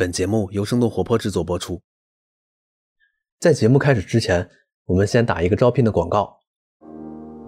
[0.00, 1.78] 本节目由生动活泼制作播出。
[3.38, 4.48] 在节目开始之前，
[4.86, 6.38] 我们先打一个招聘的广告。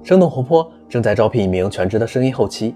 [0.02, 2.74] 生动活泼正在招聘一名全职的声音后期。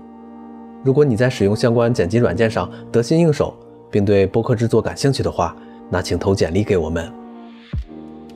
[0.82, 3.54] 如果你在使用相关剪辑软件上得心应手，
[3.90, 5.54] 并对播客制作感兴趣的话，
[5.90, 7.12] 那请投简历给我们。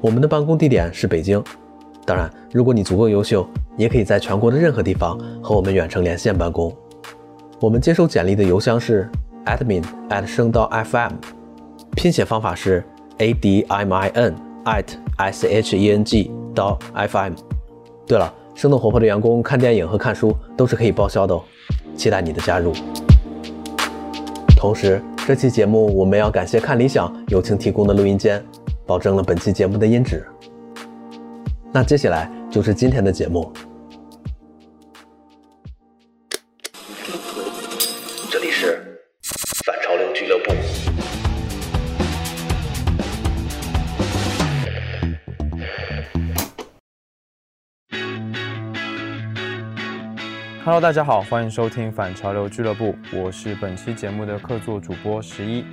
[0.02, 1.42] 我们的办公地点是北京。
[2.04, 3.48] 当然，如果你足够优秀，
[3.78, 6.70] 也可以在全国的任何地方和我们远程连线办公。
[7.62, 9.08] 我们接收简历的邮箱是。
[9.46, 11.12] Admin at 声道 FM，
[11.96, 12.84] 拼写方法是
[13.18, 14.84] a d m i n at
[15.16, 17.32] s h e n g 到 FM。
[18.06, 21.42] 对了，生动活泼的员工看电影和看书都是可以报销的哦，
[21.94, 22.72] 期待你的加入。
[24.56, 28.44] 同时，这期节目我们要感谢看理想友情提供的录音间，
[28.86, 30.26] 保证了本期节目的音质。
[31.72, 33.50] 那接下来就是今天的节目。
[50.72, 55.64] Hello，大家好，欢迎收听反潮流俱乐部，我是本期节目的客座主播十一。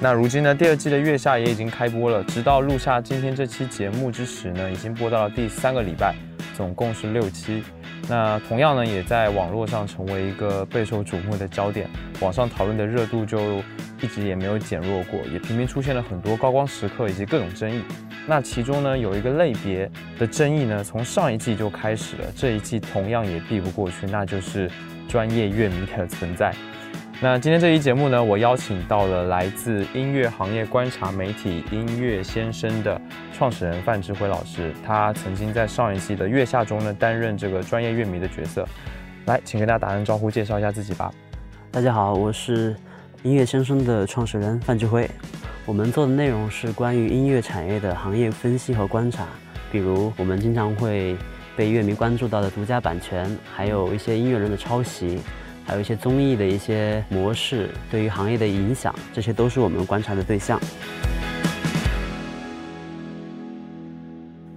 [0.00, 6.14] 那如今呢，第二季的月下也已经开播了，直到录下今天这期节目之时呢，已经播到了第三个礼拜，
[6.54, 7.62] 总共是六期。
[8.08, 11.88] 那同样呢，也在网络上成为一个备受瞩目的焦点，
[12.20, 13.62] 网上讨论的热度就
[14.00, 17.82] 一直也没有减弱过，也频频出现了很多高光时刻以及各种争议。
[18.26, 24.70] 那其中呢，有一个类别的争议呢，从上一季就开始了，这一季同样也避不过去，那就是
[25.08, 26.54] 专业乐迷的存在。
[27.22, 33.00] 那今天这期节目呢，我邀请到了来自音乐行业观察媒体音乐先生的
[33.32, 38.66] 创始人范志辉老师，他曾经在上一季的月下中呢担任这个专业乐迷的角色。
[39.26, 41.14] 来，请跟大家打声招呼，介绍一下自己吧。
[41.70, 42.74] 大家好，我是
[43.22, 45.08] 音乐先生的创始人范志辉。
[45.64, 49.28] 我们做的内容是关于音乐产业的行业分析和观察，
[49.70, 51.16] 比如我们经常会
[51.56, 55.20] 被乐迷关注到的独家版权，还有一些音乐人的抄袭，
[55.64, 60.60] 还有一些综艺的一些模式对于行业的影响，这些都是我们观察的对象。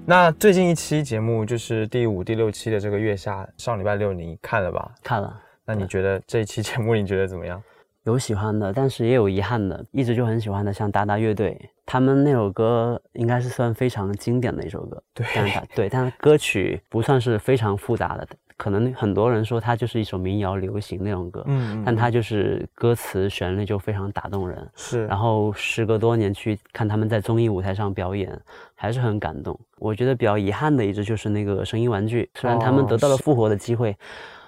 [0.08, 4.92] 那最近一期节目就是第五、第六期的这个月下，上礼拜六你看了吧？
[5.04, 5.42] 看了。
[5.66, 7.62] 那你觉得这一期节目你觉得怎么样？
[8.04, 9.84] 有喜欢的，但是也有遗憾的。
[9.92, 15.02] 一直就很喜欢的，像达达乐队，他们那首歌应该是算非常经典的一首歌。
[15.12, 18.28] 对，但是对，但歌曲不算是非常复杂的。
[18.58, 24.70] 可能很多人说它就是一首民谣流行那种歌，嗯，但它就是歌词旋律就非常打动人。
[24.76, 28.40] 是，然后时隔多年去看他们在综艺舞台上表演，
[28.74, 29.60] 还是很感动。
[29.78, 33.96] 我觉得比较遗憾的一支就是那个声音玩具，虽然他们得到了复活的机会。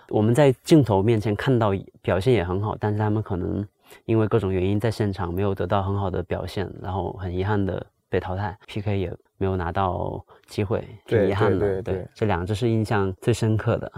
[0.09, 3.67] 我们在镜头面前看到表现也很好，但是他们可能
[4.05, 11.81] 因为各种原因在现场没有得到很好的表现，然后很遗憾的被淘汰，PK 也没有拿到机会，挺遗憾的。
[11.81, 13.91] 对，这两只是印象最深刻的。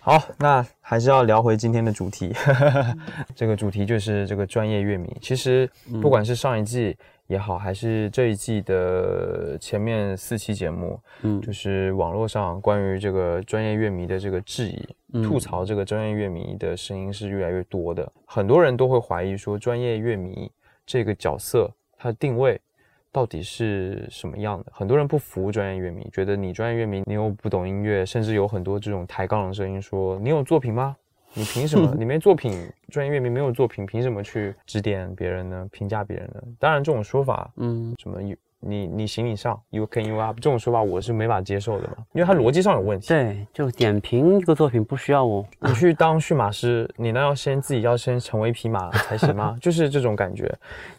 [0.00, 2.32] 好，那还是要聊回今天的主题，
[3.36, 5.14] 这个主题就是这个专业乐迷。
[5.20, 5.68] 其实
[6.00, 6.96] 不管是上一季。
[7.28, 18.10] 也好，还是这一季的前面四期节目，嗯，就是网络上关于这个专业乐迷的这个质疑、吐槽，这个专业乐迷的声音是越来越多的。
[18.24, 20.50] 很多人都会怀疑说，专业乐迷
[20.86, 22.58] 这个角色它的定位
[23.18, 24.66] 到底是什么样的？
[24.72, 30.96] 很多人不服专业乐迷，觉得你专业乐迷，你又不懂音乐，甚至有很多这种抬杠的声音，说你有作品吗？
[31.34, 31.92] 你凭什么？
[31.98, 32.52] 你没作品，
[32.90, 35.68] 专业乐迷没有作品，凭什么去指点别人呢？
[35.72, 36.40] 评价别人呢？
[36.60, 38.22] 当然，这种说法，嗯，什么
[38.60, 43.08] 你你行你上，you can you up，这种说法我是没法接受的嘛，因为它逻辑上有问题。
[43.08, 49.56] 对，就点评一个作品不需要我，你去当驯马师，你那要先自己要先成为一匹马才行吗？
[49.62, 50.52] 就是这种感觉，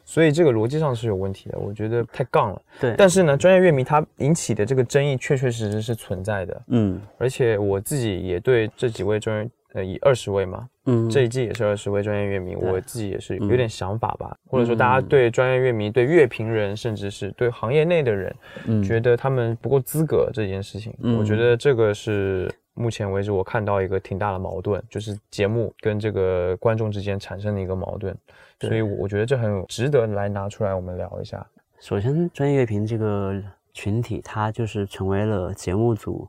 [0.05, 2.61] 所以这个逻辑上是有问题的，我觉得太杠了。
[2.79, 9.49] 对，但是呢，专业乐迷他引起的这个争议确确实实是存在的，嗯，而且我自己也对这几位专业。
[9.73, 18.35] 呃，以二十位嘛，嗯，这一季也是二十位专业乐迷，我自己也是有点想法吧，或者说大家对专业乐迷、对乐评人，甚至是对行业内的人，
[18.65, 18.81] 嗯。
[18.81, 28.17] 觉得他们不够资格这件事情，我觉得这个是目前为止我看到一个挺大的矛盾，就是节目跟这个观众之间产生的一个矛盾，
[28.61, 31.45] 所以我觉得这很值得来拿出来我们聊一下。
[31.79, 33.39] 首先，专业乐评这个
[33.71, 36.27] 群体，它就是成为了节目组。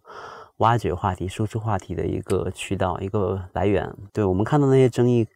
[0.60, 3.90] 挖掘话题、输出话题的一个渠道、一个来源。
[4.12, 5.26] 对我们看到那些争议，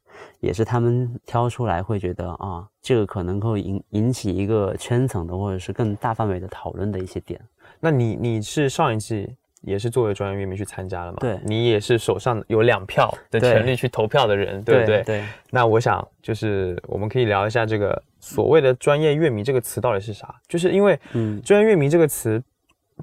[0.41, 7.41] 也是他们挑出来，会觉得啊，这个可能够引引起一个圈层的，或者是更大范围的讨论的一些点。
[7.81, 9.29] 那你你是上一季
[9.63, 11.19] 也是作为专业乐迷去参加了嘛？
[11.21, 15.03] 对你也是手上有两票的对权利去投票的人，对不对？
[15.05, 20.35] 对，那我想就是我们可以聊一下这个所谓的专业乐迷这个词到底是啥？
[20.47, 22.43] 就是因为嗯专业乐迷这个词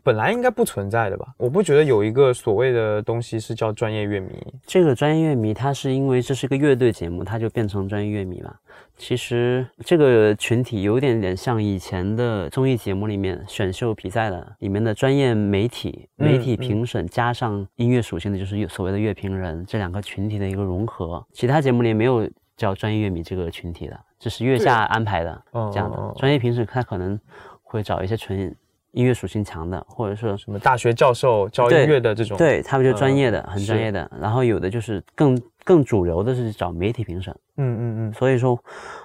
[0.04, 1.28] 本来应该不存在的吧？
[1.38, 4.30] 我不觉得有一个所谓的东西是叫专业乐迷。
[4.66, 8.54] 这个专业乐迷，他是因为这是个乐队节目，他就变成专业乐迷嘛。
[8.98, 21.26] 其实这个群体有点点像以前的综艺节目里面选秀比赛的里面的专业媒体、嗯媒体评审加上音乐属性的，就是所谓的乐评人这两个群体的一个融合。
[21.34, 26.14] 其他节目里没有叫专业乐迷这个群体的，这是月下安排的嗯这样的。
[26.18, 27.20] 专业评审他可能
[27.64, 28.56] 会找一些纯
[28.92, 34.10] 音乐属性强的，或者说什么大学教授教音乐的这种，，对他们就专业的，嗯很专业的。
[34.20, 37.34] 然后有的就是更更主流的是找媒体评审。
[37.58, 38.58] 嗯嗯嗯，所以说，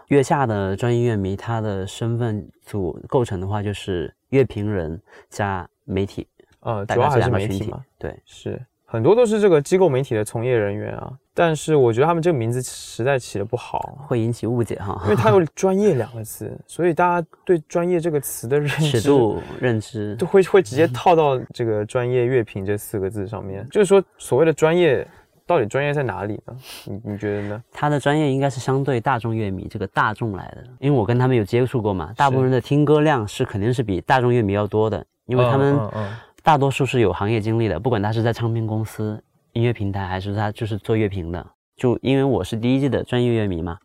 [0.08, 6.26] 月下的专业乐迷他的身份组构成的话，就是乐评人加媒体，
[6.60, 7.84] 呃，主要还是两个群体媒体嘛，。
[7.98, 15.00] 对，是很多都是这个机构媒体的从业人员啊，但是我觉得他们这个名字实在起的不好，会引起误解哈。
[15.04, 23.66] 因为它有“专业”两个字，所以大家对“专业”这个词的认知尺度认知就会会直接套到这个“专业乐评”这四个字上面。
[23.70, 25.04] 就是说，所谓的专业，
[25.44, 26.56] 到底专业在哪里呢？
[26.84, 27.62] 你你觉得呢？
[27.72, 36.08] 他的专业应该是相对大众乐迷这个大众来的，因为我跟他们有接触过嘛，大部分人的听歌量是肯定是比大众乐迷要多的，因为他们嗯嗯
[36.46, 39.20] 大多数是有行业经历的，不管他是在唱片公司、
[39.52, 41.44] 音乐平台，还是他就是做乐评的。
[41.76, 43.76] 就因为我是第一季的专业乐迷嘛，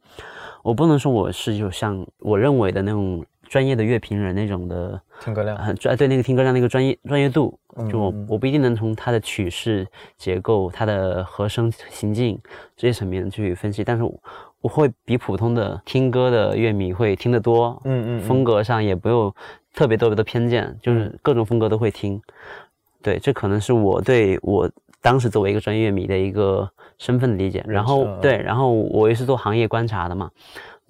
[0.62, 5.58] 我不能说我是就像我认为的那种专业的乐评人那种的，听歌量。
[5.58, 7.58] 很专对那个听歌量那个专业专业度，
[7.92, 12.40] 就我我不一定能从他的曲式结构、他的和声行进
[12.78, 14.14] 这些层面去分析，但是我
[14.62, 18.22] 我会比普通的听歌的乐迷会听得多，嗯嗯嗯。
[18.22, 19.36] 风格上也不有
[19.74, 22.22] 特别特别的偏见，就是各种风格都会听。
[23.02, 24.70] 对，这可能是我对我
[25.02, 27.64] 当时作为一个专业乐迷的一个身份的理解。
[27.68, 30.30] 然后嗯对，然后我也是做行业观察的嘛，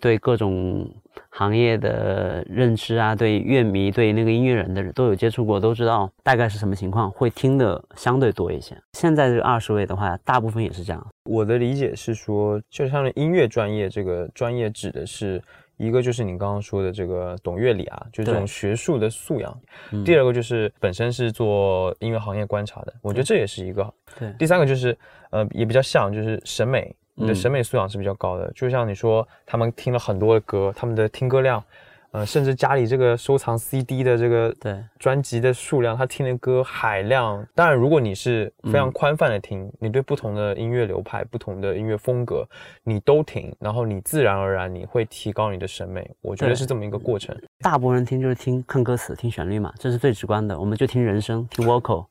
[0.02, 0.90] 对各种
[1.30, 8.76] 行业的认知啊，对乐迷、对那个音乐人的都有接触过，都知道大概是什么情况，会听的相对多一些。
[8.94, 11.08] 现在这个二十位的话，大部分也是这样。
[11.30, 15.42] 我的理解是说，就像音乐专业这个专业指的是
[15.82, 19.52] 一个就是你刚刚说的这个懂乐理啊，就是这种学术的素养；
[19.92, 23.94] 嗯第二个就是本身是做音乐行业观察的，我觉得这也是一个。
[24.20, 24.96] 对第三个就是
[25.32, 28.52] 呃也比较像，就是审美，你的嗯审美素养是比较高的。
[28.54, 31.64] 就像你说，他们听了很多的歌，他们的听歌量。
[32.12, 37.46] 呃，甚至家里这个收藏 CD 的这个对专辑的数量，他听的歌海量。
[37.56, 42.46] 当然，如果你是非常宽泛的听，你对不同的音乐流派、不同的音乐风格，
[42.84, 46.10] 你都听，然后你自然而然你会提高你的审美。
[46.22, 47.34] 我觉得是这么一个过程。
[47.62, 50.60] 大部分人听就是听看歌词、听旋律嘛，这是最直观的。
[50.60, 52.06] 我们就听人声、听 vocal，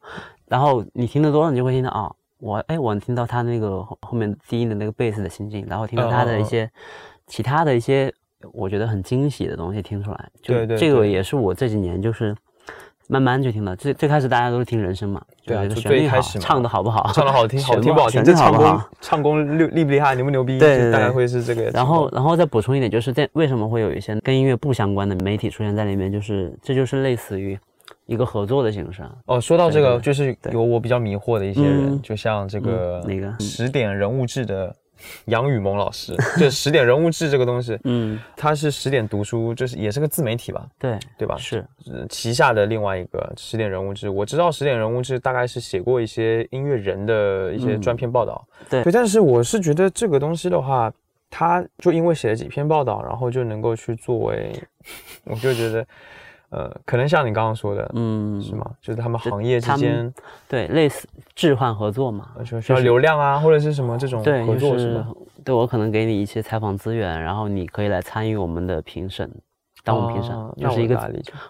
[0.47, 6.71] 然后你听得多了，你就会听到哦，我哎，我听到他那个后后面低音的那个贝斯的心境，然后听到他的一些
[7.27, 8.11] 其他的一些
[8.53, 10.29] 我觉得很惊喜的东西听出来。
[10.43, 12.35] 就对对这个也是我这几年就是
[13.09, 13.75] 慢慢就听到。
[13.75, 18.81] 最最开始大家都是听人声嘛，对啊就是旋律好，最开始嘛唱的好不好，唱的好听，好听不好听，这唱功？
[19.01, 20.59] 唱功厉厉不厉害，牛不牛逼？
[20.59, 21.65] 对对对大概会是这个。
[21.71, 27.59] 然后，然后再补充一点，就是这为什么会有一些跟音乐不相关的媒体出现在里面，就是这就是类似于
[28.07, 29.13] 一个合作的形式啊。
[29.27, 34.75] 哦，说到这个，就是有我比较迷惑的一些人，嗯就像这个嗯哪个十点人物志的
[35.27, 41.37] 杨雨萌老师，就十点人物志这个东西，嗯，他是十点读书，就是也是个自媒体吧，对对吧？
[41.39, 50.93] 是，呃旗下的另外一个十点人物志，我知道十点人物志大概是写过一些音乐人的一些专篇报道，嗯对对，但是我是觉得这个东西的话，
[51.29, 54.53] 他就因为写了几篇报道，然后就能够去作为，
[55.25, 55.87] 我就觉得，
[56.51, 58.69] 呃，可能像你刚刚说的，嗯，是吗？
[58.81, 60.13] 就是他们行业之间，
[60.49, 62.29] 对，类似置换合作嘛。
[62.45, 65.07] 需要流量啊，或者是什么这种对，合作就是是吧？
[65.45, 69.31] 对我可能给你一些采访资源，然后你可以来参与我们的评审，
[69.85, 70.99] 当我们评审，就是一个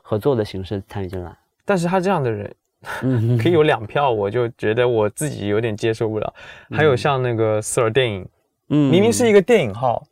[0.02, 1.34] 合作的形式参与进来。
[1.64, 2.54] 但是他这样的人
[3.02, 6.34] 嗯， 可以有两票，我就觉得我自己有点接受不了。
[6.70, 8.28] 还有像那个 Sir 电影，
[8.68, 10.02] 嗯明明是一个电影号，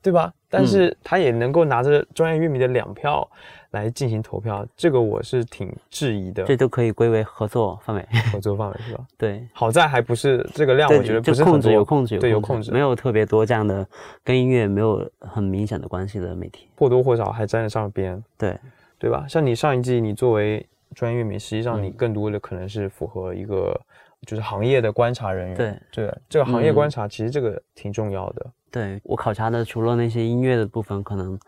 [0.00, 0.32] 对吧？
[0.48, 3.26] 但是他也能够拿着专业乐迷的两票
[3.72, 6.44] 来进行投票，这个我是挺质疑的。
[6.44, 8.06] 这都可以归为合作范围。
[8.32, 9.04] 合作范围是吧？
[9.18, 13.86] 对，好在还不是这个量，我觉得就控制不是控制有控制对，有控控制，没有特别多这样的
[14.22, 16.68] 跟音乐没有很明显的关系的媒体。
[16.76, 18.58] 或多或少还沾得上边，对，
[18.98, 19.26] 对吧？
[19.28, 20.64] 像你上一季，你作为
[20.94, 23.78] 专业乐迷，实际上你嗯更多的可能是符合一个
[24.26, 25.56] 就是行业的观察人员。
[25.56, 28.46] 对对，这个行业嗯观察其实这个挺重要的。
[28.70, 31.38] 对我考察的除了那些音乐的部分，可能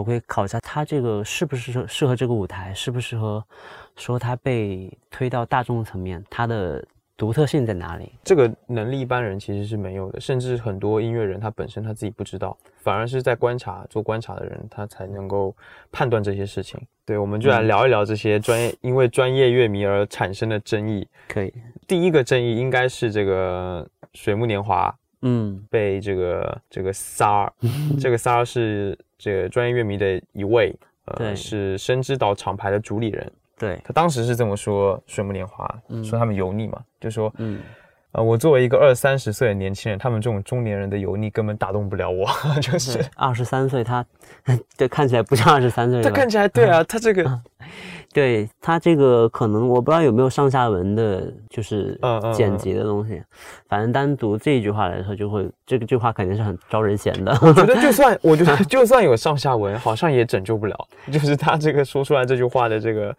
[0.00, 3.44] 我会考察他这个适不适合适合这个舞台，适不适合
[3.96, 6.82] 说他被推到大众层面，他的
[7.18, 8.10] 独特性在哪里？
[8.24, 15.54] 这个能力一般人其实是没有的，甚至很多音乐人他本身他自己不知道，反而是在观察做观察的人，他才能够
[15.92, 16.80] 判断这些事情。
[17.04, 21.06] 对，我们就来聊一聊这些专业因为专业乐迷而产生的争议。
[21.28, 21.52] 可以，
[21.86, 27.52] 第一个争议应该是这个水木年华，嗯，被这个这个三儿，
[28.00, 30.74] 这个三儿 是这个专业乐迷的一位，
[31.04, 31.36] 呃，对。
[31.36, 33.30] 是深知岛厂牌的主理人。
[33.58, 35.68] 对，他当时是这么说水木年华，
[36.02, 37.60] 说他们油腻嘛，就说，嗯，
[38.12, 42.26] 呃，我作为一个二三十岁的年轻人，他们这种中年人的油腻根本打动不了我，
[42.62, 44.02] 就是二十三岁，他
[44.78, 47.22] 对看起来不像二十三岁，他看起来对啊， 他这个，
[48.12, 51.98] 对他这个可能我不知道有没有上下文的，就是
[52.34, 53.22] 剪辑的东西，
[53.68, 57.32] 反正单独这一句话来说，就会这个句话肯定是很招人嫌的。
[57.42, 60.76] 我觉得就算我觉得就算有上下文，好像也拯救不了，
[61.12, 63.16] 就是他这个说出来这句话的这个，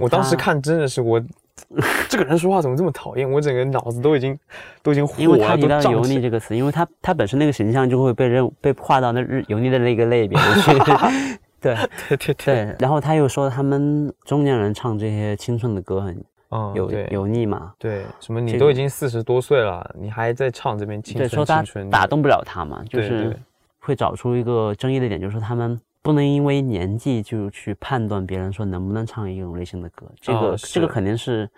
[0.00, 1.20] 我当时看真的是我。
[2.08, 3.30] 这个人说话怎么这么讨厌？
[3.30, 4.36] 我整个脑子都已经
[4.82, 10.70] 都已经火因为他了，提到油腻这个词，因为他他本身那个形象就会被认被划到那日油腻的那个类别里去。
[11.60, 11.76] 对
[12.08, 17.06] 对对对，然后他又说他们中年人唱这些青春的歌很嗯，油对。
[17.12, 23.36] 油腻嘛，对，什么你都已经四十多岁了，你还在唱这边青春对，春说他打动不了他嘛，就是
[23.78, 31.48] 会找出一个争议的点，就是说他们不能因为年纪就去判断别人说能不能唱一种类型的歌，这个、哦这个肯定是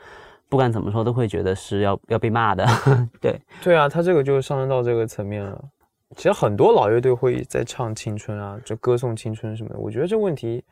[0.48, 2.66] 不管怎么说都会觉得是要要被骂的，
[3.18, 5.64] 对，对啊，他这个就上升到这个层面了。
[6.16, 9.78] 其实很多老乐队会在唱青春啊，就歌颂青春什么的。
[9.78, 10.62] 我觉得这问题，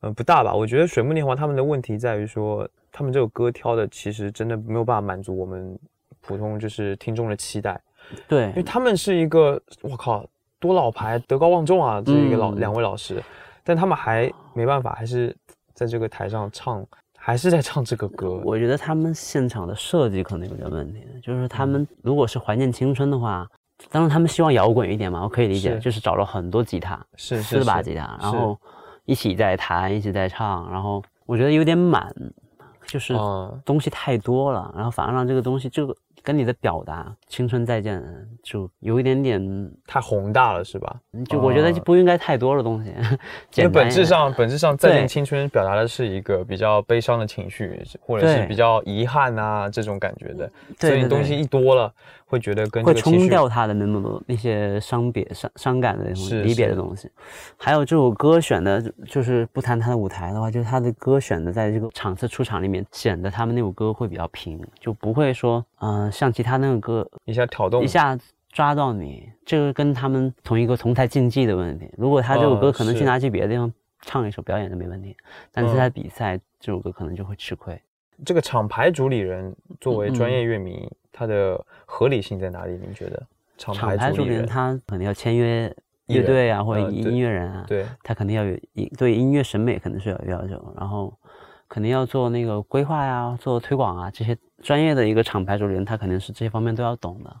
[0.00, 0.54] 呃，不大吧？
[0.54, 5.78] 我觉得水木年华他们的问题在于说，他们这首歌挑的其实真的没有办法满足我们
[6.20, 7.80] 普通就是听众的期待，
[8.28, 10.26] 对因为，他们是一个我靠
[10.58, 13.22] 多老牌德高望重啊，这一个老、嗯两位老师，
[13.62, 15.34] 但他们还没办法，还是
[15.72, 16.86] 在这个台上唱，
[17.18, 18.40] 还是在唱这个歌。
[18.44, 23.46] 我觉得他们现场的设计可能有点问题，就是他们如果是怀念青春的话，
[23.90, 25.80] 当然他们希望摇滚一点嘛，我可以理解，是。
[25.80, 27.84] 就是找了很多吉他，是是四把是。
[27.90, 28.58] 吉他，然后
[29.04, 32.12] 一起在弹，一起在唱，然后我觉得有点满，
[32.86, 38.00] 就是嗯东西太多了，然后反而让这个东西这个跟你的表达“青春再见”
[38.44, 39.42] 就有一点点，
[39.88, 40.96] 太宏大了是吧？
[41.28, 42.94] 就我觉得哦就不应该太多的东西，
[43.56, 50.48] 因为本质上，本质上，再见青春表达的是一个比较悲伤的情绪，或者是比较遗憾啊这种感觉的。
[50.78, 51.92] 所以东西一多了，
[52.26, 57.10] 会觉得跟会冲掉他的那么多那些伤别伤伤感的那种离别的东西。
[57.56, 68.18] 还有这首歌选的，就是不谈他的舞台的话，就是他的歌选的在这个场次出场里面，显得他们那首歌会比较平，就不会说，嗯、像其他那个歌一下挑动一下
[68.52, 71.90] 抓到你，这个跟他们同一个同台竞技的问题。
[71.96, 75.16] 如果他这首歌可能去拿去别的地方唱一首表演都没问题，
[75.50, 77.80] 但是嗯在比赛这首歌可能就会吃亏。
[78.24, 82.72] 这个厂牌主理人作为嗯专业乐迷，他的合理性在哪里？
[82.80, 83.26] 您觉得？
[83.56, 85.72] 厂厂牌主理人他肯定要签约
[86.06, 91.16] 乐队啊，或者音乐人啊，对，他肯定要有一对音乐审美肯定是有要求，然后
[91.68, 97.36] 肯定要做那个规划呀、做推广啊这些专业的一个厂牌主理人，他肯定是这些方面都要懂的。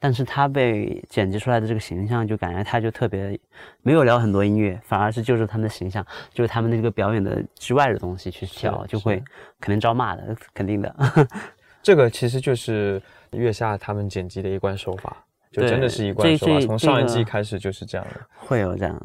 [0.00, 3.38] 但是他被剪辑出来的这个形象，就感觉他就特别
[3.80, 9.16] 没有聊很多音乐，反而是就是他们的形象，就是他们的这个表演的之外的东西去挑，就会
[9.60, 10.94] 肯定招骂的，肯定的。
[11.82, 15.16] 这个其实就是月下他们剪辑的一贯手法，
[15.50, 18.20] 就真的是一贯手法，从上一季开始就是这样的。
[18.36, 19.00] 会有这样，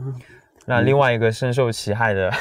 [0.66, 2.34] 那另外一个深受其害的，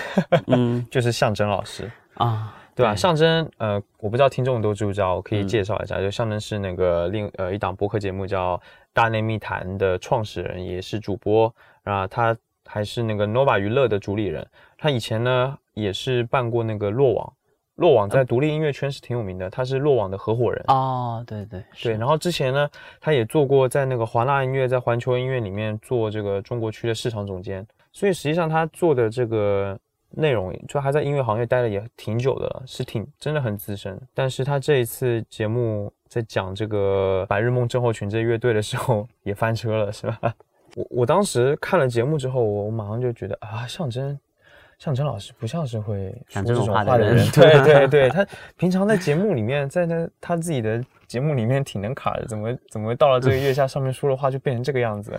[0.48, 1.88] 嗯 就是象征老师。
[2.18, 2.92] 啊，对吧？
[2.92, 8.56] 对象征，呃，我不知道听众都知不知道，我可以嗯介绍一下，就象征是那个另呃一档播客节目叫
[8.92, 11.52] 《大内密谈》的创始人，也是主播
[11.84, 14.46] 啊，他还是那个 nova 娱乐的主理人。
[14.76, 17.32] 他以前呢也是办过那个落网，
[17.76, 20.64] 落网在独立音乐圈是挺有名的，他是落网的合伙人。
[20.68, 22.68] 哦，对对对，然后之前呢，
[23.00, 29.78] 他也做过在那个华纳音乐、在环球音乐里面做这个中国区的市场总监，所以实际上他做的这个
[30.10, 34.00] 内容，就他在音乐行业待了也挺久的了，是挺真的很资深。
[34.14, 40.34] 但是他这一次节目在讲这个白日梦症候群这乐队的时候， 也翻车了，是吧？
[40.76, 44.18] 我我当时看了节目之后，我我马上就觉得啊，象征。
[44.78, 48.24] 象征老师不像是会说讲这种种话的人话的人，对对对， 他
[48.56, 55.18] 平常在节目里面，在他他自己的节目里面挺能卡的，怎么怎么到了这个月下上面说的话就变成这个样子？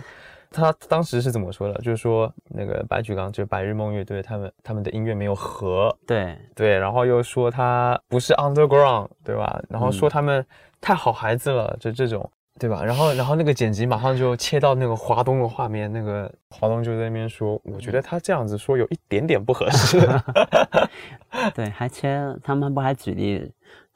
[0.50, 1.74] 他当时是怎么说的？
[1.80, 9.62] 就是说那个白举纲，就是白日梦乐队，他们他们的音乐没有和，对对，然后又说他不是 underground，对吧？
[9.68, 10.44] 然后说嗯他们
[10.80, 12.30] 太好孩子了，就这种。
[12.58, 12.84] 对吧？
[12.84, 19.98] 然后然后那个剪辑马上就切到那个华东的画面，那个华东就在那边说，我觉得他这样子说有一点点不合适。
[21.54, 23.50] 对，还切他们不还举例。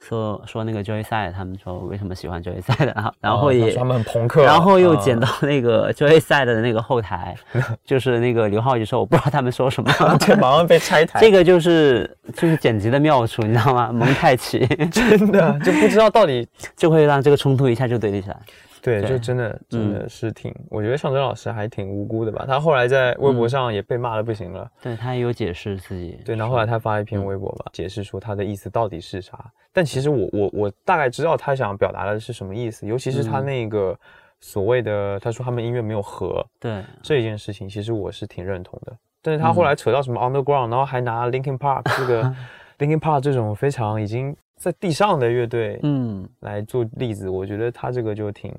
[0.07, 7.35] 说说那个 Joy 赛，他们说为什么喜欢 Joy 赛的，然后然后也他们很朋克，然后又剪到那个 Joy 赛的那个后台，
[7.83, 9.91] 就是那个刘浩就说我不知道他们说什么，
[10.23, 11.19] 对，马上被拆台。
[11.19, 13.91] 这个就是就是剪辑的妙处，你知道吗？
[13.91, 14.59] 蒙太奇，
[14.91, 18.37] 真的就不知道到底就会让这个冲突一下就对立起来。
[18.85, 22.45] 对，就真的真的是挺，我觉得向真老师还挺无辜的吧。
[22.47, 24.69] 他后来在微博上也被骂的不行了。
[24.79, 26.19] 对他也有解释自己。
[26.23, 29.51] 对，然后后来他发了一篇微博吧，解释说他的意思到底是啥。
[29.73, 33.97] 但其实我我我大概知道他想表达的是什么意思，尤其是他那个
[34.39, 38.95] 所谓的他说他们音乐没有和，对这件事情，其实我是挺认同的。
[39.23, 42.23] 但是他后来扯到什么 Underground，然后还拿 Linkin Park 这个
[42.77, 48.53] Linkin Park 这种非常已经在地上的乐队，嗯，来做例子，我觉得他这个就挺。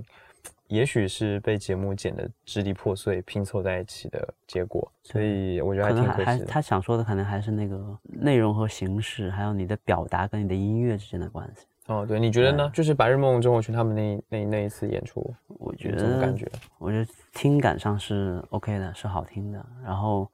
[0.68, 6.44] 也许是被节目剪得支离破碎、拼凑在一起的结果，所以我觉得还挺可惜的。
[6.44, 11.66] 他想说的可能还是那个内容和形式，还有你的表达跟你的音乐之间的关系。
[11.86, 12.68] 哦，对，你觉得呢？
[12.74, 19.64] 就是白日梦中国群他们那那那一次演出，我觉得感觉，我觉得听感上是 OK 的，是好听的。
[19.84, 20.28] 然后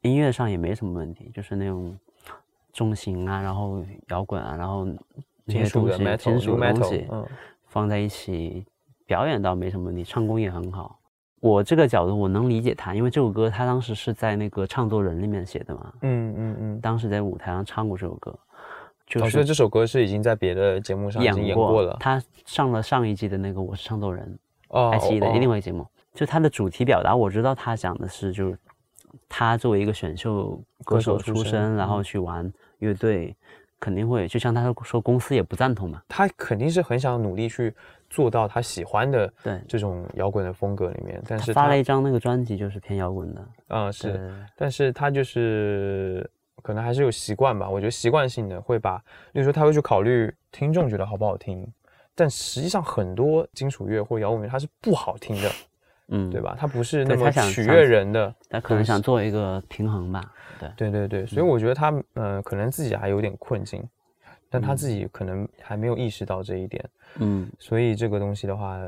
[0.00, 1.94] 音乐上也没什么问题，就是那种
[2.76, 4.86] 重型啊，然后摇滚啊，然后
[5.44, 7.08] 那些东西、金属的东西
[7.64, 8.64] 放在一起。
[9.08, 10.98] 表演倒没什么问题，唱功也很好。
[11.38, 15.92] 我这个角度我能理解他，因为这首歌他当时是在那个唱作人里面写的嘛。
[16.02, 16.80] 嗯嗯嗯。
[16.80, 18.36] 当时在舞台上唱过这首歌，
[19.06, 21.96] 就是所以这首歌是已经在别的节目上演过了。
[22.00, 24.36] 他上了上一季的那个《我是唱作人》，
[24.90, 25.86] 爱奇艺的另外一个节目。
[26.12, 28.58] 就他的主题表达，我知道他讲的是，就是
[29.28, 33.36] 他作为一个选秀歌手出身，然后去玩乐队，
[33.80, 36.02] 肯定会就像他说，公司也不赞同嘛。
[36.08, 37.74] 他肯定是很想努力去。
[38.08, 46.30] 做到他喜欢的对这种摇滚的风格里面，但是发了一张那个专辑就是偏摇滚的啊是，但是他就是
[46.62, 48.96] 可能还是有习惯吧，我觉得习惯性的会把，
[49.32, 51.66] 比如说他会去考虑听众觉得好不好听，
[52.14, 55.50] 但实际上很多金属乐或摇滚乐它是不好听的，
[56.08, 56.56] 嗯，对吧？
[56.58, 63.82] 他不是那么取悦人的，他可能想做一个平衡吧，对对对对，所以我觉得他呃可能自己还有点困境。
[64.48, 66.82] 但他自己可能还没有意识到这一点，
[67.18, 68.78] 嗯，所以这个东西的话，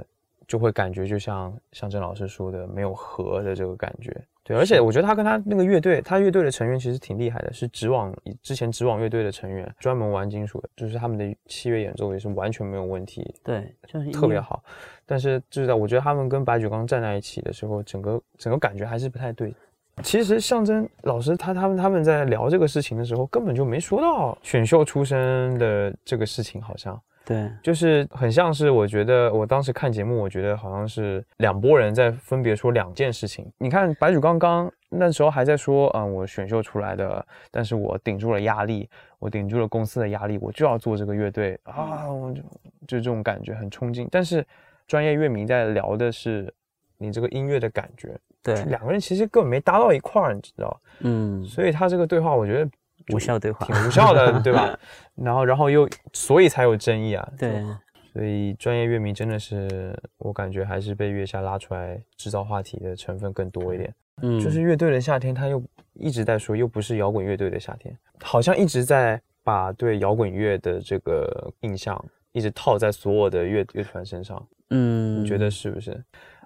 [0.47, 4.17] 就会感觉就像像郑老师说的，没有和的这个感觉。
[4.49, 8.11] 对，而且我觉得他跟他那个乐队，他乐队的成员其实挺厉害的，是直网
[8.43, 14.65] 之前直网乐队的成员，专门玩金属的，就是他们的器乐演奏也是完全没有问题，对，就是特别好。
[15.05, 19.55] 但是就是在我觉得他们跟白举纲站在一起的时候，整个整个感觉还是不太对。
[20.03, 33.47] 其实象征老师他他们他们在聊这个事情的时候，根本就没说到选秀出身的这个事情，好像对，就是很像是我觉得我当时看节目，我觉得好像是两拨人在分别说两件事情。
[33.59, 38.89] 你看白举刚刚那时候还在说，嗯，我选秀出来的，但是我顶住了压力，
[39.19, 42.41] 我顶住了公司的压力，我就要做这个乐队 啊，我就
[42.87, 44.09] 就这种感觉很冲劲。
[44.11, 44.43] 但是
[44.87, 46.51] 专业乐迷在聊的是
[46.97, 48.19] 你这个音乐的感觉。
[48.43, 52.71] 对，两个人其实根本没搭到一块儿，你知道嗯，所以他这个对话，我觉得
[53.13, 54.79] 无效对话，挺无效的， 对吧？
[55.15, 57.33] 然后，然后又，所以才有争议啊。
[57.39, 57.65] 对，
[58.13, 63.95] 所以专业乐迷真的是，我感觉还是被月下拉出来制造话题的成分更多一点。
[64.23, 65.63] 嗯，就是乐队的夏天，他又
[65.95, 74.45] 一直在说，又不是摇滚乐队的夏天，好像一直在把对摇滚乐的这个印象一直套在所有的乐乐团身上。
[74.71, 75.99] 嗯，你觉得是不是？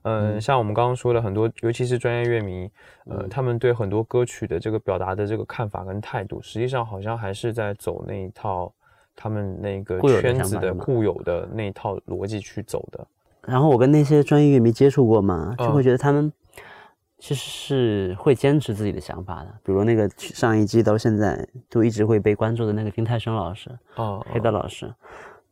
[0.05, 2.69] 嗯，像我们刚刚说的很多，尤其是专业乐迷，
[3.07, 8.73] 呃，他们对很多歌曲的这个表达的这个看法跟态度，实际上好像还是在走那一套
[9.15, 13.07] 他们那个圈子的固有的那一套逻辑去走的。
[13.43, 16.33] 然后我跟那些专业乐迷接触过嘛，就会觉得他们
[17.19, 19.55] 其实是会坚持自己的想法的。
[19.63, 24.93] 比如那个上一季到现在都一直会被关注的那个丁太升老师，哦，黑道老师，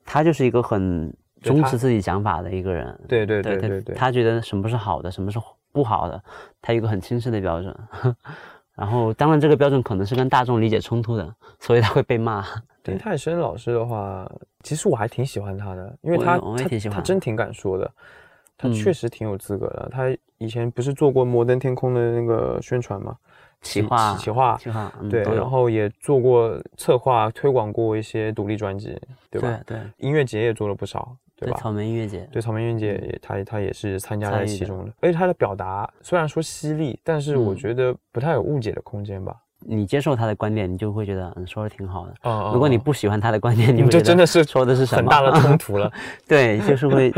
[0.04, 1.14] 他就是一个很。
[1.42, 5.38] 忠持自己想法的一个人，对对对对对，他觉得什么是好的，什么是
[5.72, 6.22] 不好的，
[6.60, 7.74] 他有一个很清晰的标准。
[8.74, 12.42] 然后，当然这个标准可能是跟大众理解冲突的， 所以他会被骂。
[12.82, 14.26] 丁太升老师的话，
[14.62, 17.90] 其实我还挺喜欢他的，因为他他他真挺敢说的，
[18.56, 19.88] 他确实挺有资格的。
[19.92, 20.04] 他
[20.38, 23.14] 以前不是做过摩登天空的那个宣传吗？
[23.60, 28.98] 企划，企划，企划，对，然后也做过策划、推广过一些独立专辑，
[29.28, 29.60] 对吧？
[29.66, 31.14] 对，音乐节也做了不少。
[31.40, 34.92] 对草莓音乐节，对草莓音乐节，他他也是参加在其中的。
[35.00, 39.34] 而且他的表达虽然说犀利，但是我觉得不太有误解的空间吧。
[39.62, 42.14] 你接受他的观点，你就会觉得嗯说的挺好的。
[42.22, 45.92] 哦如果你不喜欢他的观点，你你会觉得这真的是说的是什么很大的冲突了。
[46.26, 47.12] 对，就是会，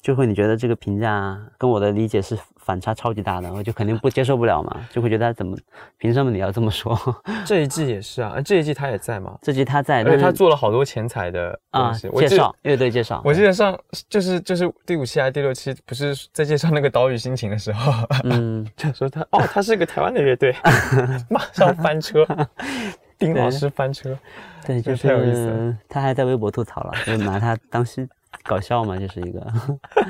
[0.00, 2.34] 就会你觉得这个评价跟我的理解是
[2.66, 5.56] 反差超级大的，我就肯定不接受不了嘛，就会觉得怎么
[5.98, 6.98] 凭什么你要这么说？
[7.46, 17.92] 这一季也是啊，这一季他也在嘛，这季他在，而但是且他做了好多钱财的东啊介绍乐队介绍，我记得上就是就是第五期还是第六期，不是在介绍那个岛屿心情的时候，
[18.24, 20.52] 嗯， 就说他哦，他是个台湾的乐队，
[21.30, 22.26] 马上翻车，
[23.16, 24.18] 丁老师翻车，
[24.66, 28.08] 对，就太有意思了是他还在微博吐槽了，就拿他当是
[28.46, 29.46] 搞笑嘛，就是一个，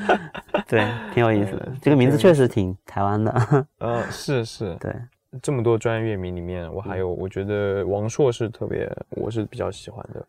[0.69, 1.73] 对，挺有意思的。
[1.81, 4.93] 这个名字确实挺台湾的， 呃，是是， 对，
[5.43, 10.25] 这么多专业乐迷里面，我还有我觉得王朔是特别，我是比较喜欢的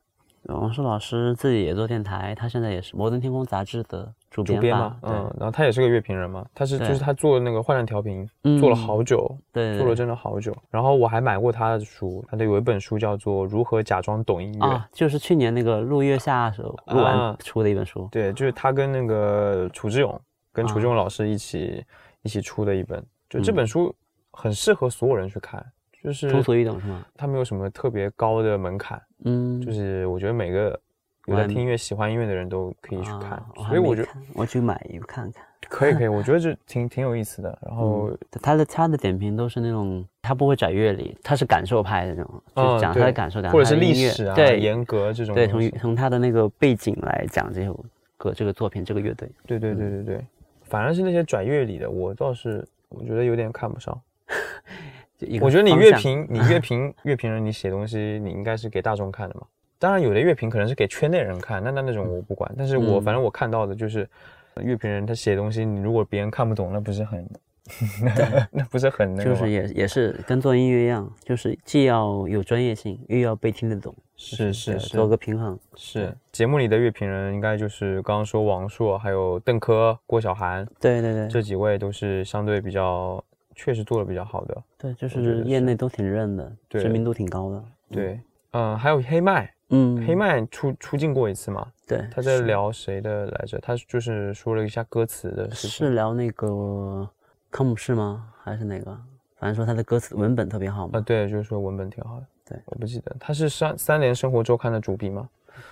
[0.55, 10.55] 王朔老师自己也做电台，他现在也是摩登天空杂志的主编主编嘛，，嗯，然后他也是个乐评人嘛，他是就是他做那个幻亮调频嗯做了好久，做了真的好久。
[10.69, 20.21] 然后我还买过他的书，他的有一本书叫做《如何假装懂音乐》，啊，就是去年那个陆月下时候录完啊出的一本书，对，就是他跟那个楚志勇，
[20.53, 21.83] 跟楚啊志勇老师一起、
[22.21, 23.93] 一起出的一本，就这嗯本书
[24.31, 25.65] 很适合所有人去看，
[26.07, 27.05] 就是通俗易懂是吗？
[27.15, 30.79] 它没有什么特别高的门槛，嗯，就是我觉得每个
[31.25, 35.43] 有在听音乐、喜欢音乐的人都可以去看，啊所以我觉得我去买一个看看。
[35.69, 37.59] 可以可以，我觉得这 挺挺有意思的。
[37.65, 47.77] 然后、嗯他的他的点评都是那种，他不会拽乐理，他是感受派的那种，就是嗯讲他的感受，讲或者是历史啊、对严格这种对，从从他的那个背景来讲这首
[48.15, 49.29] 歌、这个作品、这个乐队。
[49.45, 50.25] 对对对对对，
[50.63, 53.99] 反而是那些转乐理的，我倒是我觉得有点看不上。
[55.17, 59.41] 就一个我觉得你乐评， 你乐评乐评人，你写东西，你应该是给大众看的嘛。
[59.79, 62.51] 当然，有的乐评可能是给圈内人看，那那那种我不管。
[62.57, 64.07] 但是我嗯反正我看到的就是，
[64.55, 67.27] 乐评人他写东西，你如果别人看不懂，那不是很
[68.51, 69.29] 那不是很那个？
[69.31, 75.59] 就是也也是跟做音乐一样，就是既要有专业性，又要被听得懂，是是做个平衡。
[75.75, 83.21] 是节目里的乐评人，应该就是刚刚说王朔，还有邓科、郭晓涵对对对，这几位都是相对比较，
[83.57, 84.63] 确实做的比较好的。
[84.77, 87.63] 对，就是业内都挺认的，对知名度挺高的。
[87.91, 91.67] 对，嗯，还有黑麦，嗯，黑麦出出镜过一次嘛？
[91.87, 93.57] 对，他在聊谁的来着？
[93.59, 95.87] 他就是说了一下歌词的事情。
[95.87, 97.09] 是聊那个
[97.49, 98.31] 康姆士吗？
[98.43, 98.97] 还是哪个？
[99.35, 101.01] 反正说他的歌词文本特别好嘛啊，嘛。
[101.01, 102.25] 对，就是说文本挺好的。
[102.45, 105.27] 对，我不记得他是三三联生活周刊的主笔吗？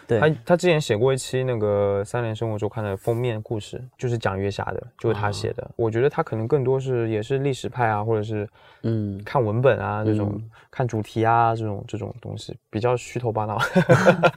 [0.08, 5.70] 对，他他之前写过一期那个三联生活周刊的封面故事，就是讲月下的，就是他写的。
[5.76, 8.48] 我觉得他可能更多是也是历史派啊，或者是
[8.84, 13.58] 嗯看文本啊这种，嗯看主题啊这种这种东西，比较虚头巴脑，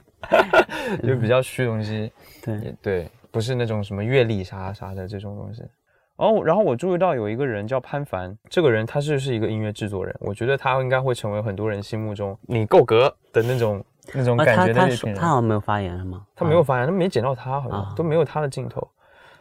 [1.03, 2.11] 就比较虚东西。
[2.43, 5.63] 对，对，不是那种什么阅历啥啥的这种东西。
[6.17, 13.81] 然后，然后我注意到有一个人叫潘凡，这个人他就是一个音乐制作人，我觉得他应该会成为很多人心目中你够格的那种
[14.13, 15.15] 那种啊，感觉的乐评人。
[15.19, 16.25] 他好像没有发言是吗？
[16.35, 18.87] 他没有发言，他没剪到他，好像啊都没有他的镜头。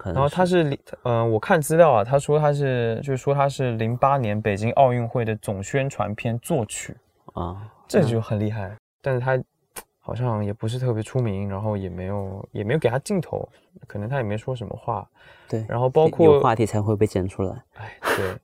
[0.04, 6.96] 然后他是零，嗯、我看资料啊，他说他是，就是说他是零八年北京奥运会的总宣传片作曲，
[7.34, 8.76] 啊，这就很厉害。
[9.02, 9.36] 但是他
[9.98, 13.46] 好像也不是特别出名，然后也没有也没有给他镜头，
[13.88, 15.06] 可能他也没说什么话。
[15.48, 17.56] 对，然后包有括话题才会被剪出来。
[17.74, 18.36] 哎，对，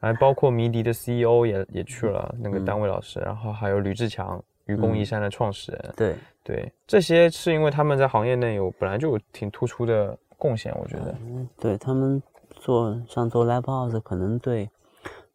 [0.00, 11.14] 还包括迷笛的 CEO 也也去了那个嗯单位老师，然后还有吕志强，愚公移山的创始人，对，对，这些是因为他们在行业内有本来就有挺突出的贡献，我觉得。
[11.22, 14.68] 嗯，对他们做像做 live house，可能对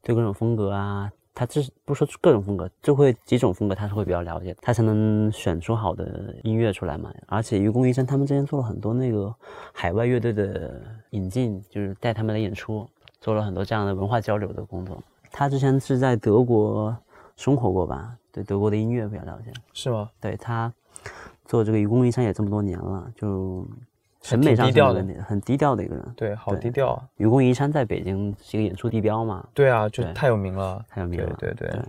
[0.01, 7.09] 对各种风格啊，他这不说各种风格，就会几种风格他是会比较了解，他才能选出好的音乐出来嘛。
[7.27, 9.33] 而且愚公移山他们之前做了很多那个
[9.71, 12.85] 海外乐队的引进，就是带他们来演出，
[13.21, 15.01] 做了很多这样的文化交流的工作。
[15.31, 16.93] 他之前是在德国
[17.37, 18.13] 生活过吧？
[18.31, 19.51] 对德国的音乐比较了解。
[19.73, 20.09] 是吗？
[20.19, 20.71] 对他
[21.45, 23.67] 做这个愚公移山也这么多年了，就
[24.21, 26.13] 审美低调的很低调的一个人。
[26.15, 27.03] 对，好低调啊。
[27.17, 30.83] 愚公移山在北京是一个演出地标嘛，对啊，就太有名了。
[30.89, 31.35] 太有名了。
[31.39, 31.81] 对对对对。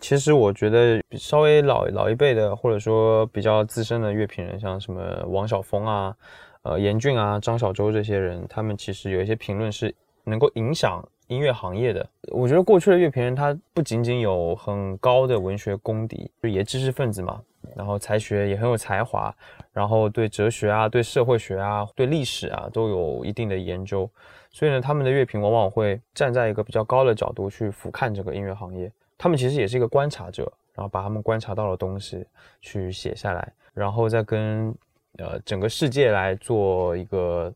[0.00, 6.14] 其实我觉得稍微老老一辈的，或者说比较资深的乐评人，像什么王晓峰啊、
[6.62, 12.06] 呃严俊啊、张小舟这些人，他们其实有一些评论是能够影响音乐行业的。
[12.28, 17.40] 我觉得过去的乐评人他不仅仅有很高的文学功底，就也知识分子嘛，
[17.76, 19.34] 然后才学也很有才华，
[19.72, 24.08] 然后对哲学啊、对社会学啊、对历史啊都有一定的研究。
[24.50, 28.90] 所以呢，他们的乐评往往会站在一个比较高的角度去俯瞰这个音乐行业。
[29.18, 32.24] 他们其实也是一个观察者，然后把他们观察到的东西
[32.60, 34.74] 去写下来，然后再跟
[35.18, 37.52] 呃整个世界来做一个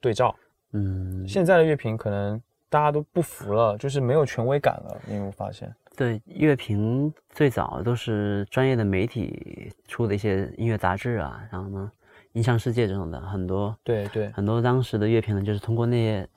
[0.00, 0.34] 对照。
[0.72, 5.74] 嗯，现在的乐评可能大家都不服了，就是没有权威感了，你有没有发现？
[5.96, 11.90] 对，乐评最早都是专业的媒体出的一些音乐杂志啊，然后呢，
[12.32, 16.28] 音像世界这种的很多，对对，很多当时的乐评呢就是通过那些，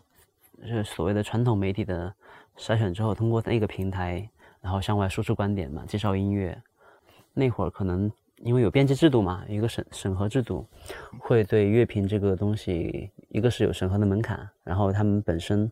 [0.62, 2.14] 就是所谓的传统媒体的
[2.58, 4.30] 筛选之后，通过那个平台，
[4.62, 6.58] 然后向外输出观点嘛，介绍音乐。
[7.34, 10.66] 那会儿可能因为有编辑制度嘛，一个审审核制度，
[11.20, 15.70] 会对乐评这个东西，一个是有审核的门槛，然后他们本身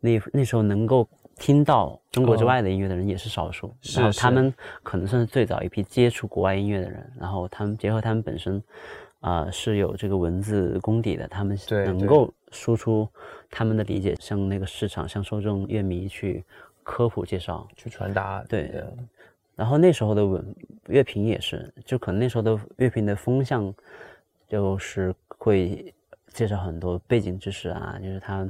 [0.00, 1.08] 那那时候能够。
[1.36, 8.62] 听到中国之外的音乐的人也是少数，然后他们可能算是最早一批接触国外音乐的人，然后他们结合他们本身，
[9.20, 13.08] 啊是有这个文字功底的，他们能够输出
[13.48, 16.44] 他们的理解，向那个市场、向受众、乐迷去
[16.82, 18.44] 科普介绍、去传达。
[18.46, 18.70] 对，
[19.56, 20.54] 然后那时候的文
[20.88, 23.74] 乐评也是，就可能那时候的乐评的风向，
[24.46, 25.94] 就是会
[26.34, 28.46] 介绍很多背景知识啊，就是他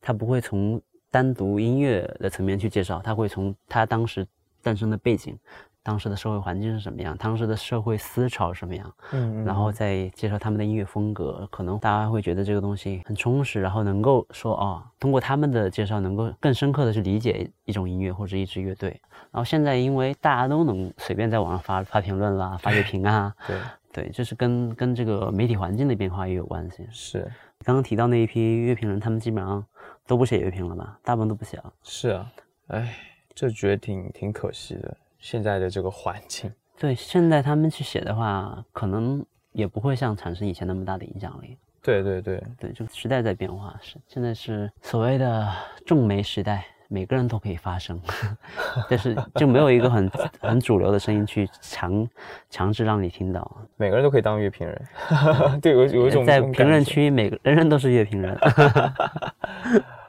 [0.00, 0.80] 他不会从。
[1.12, 4.24] 单独音乐的层面去介绍，他会从他当时
[4.62, 5.36] 诞生的背景、
[5.82, 18.90] 当时的社会环境是什么样、当时的社会思潮什么样，嗯，然后再介绍他们的音乐风格，可能大家会觉得这个东西很充实，然后能够说哦，通过他们的介绍，能够更深刻的去理解一种音乐或者一支乐队。
[19.32, 23.56] 然后现在因为大家都能随便在网上发发评论啦、发乐评啊，对
[23.92, 26.86] 对，就是跟跟这个媒体环境的变化也有关系。
[26.92, 27.28] 是，
[27.64, 29.66] 刚刚提到那一批乐评人，他们基本上。
[30.10, 30.98] 都不写乐评了吧？
[31.04, 31.72] 大部分都不写了。
[31.84, 32.32] 是啊，
[32.66, 32.96] 哎，
[33.32, 34.96] 这觉得挺挺可惜的。
[35.20, 41.56] 现在的这个环境，对，现在他们去写的话，可能也不会像产生以前那么大的影响力。
[41.80, 45.48] 对对对对，这个时代在变化，是现在是所谓的
[45.86, 48.02] 众媒时代，每个人都可以发声，
[48.90, 50.10] 但是就没有一个很
[50.42, 52.08] 很主流的声音去强
[52.48, 53.48] 强制让你听到。
[53.76, 54.82] 每个人都可以当乐评人，
[55.62, 58.36] 对，有有一种在评论区，每个人人都是乐评人。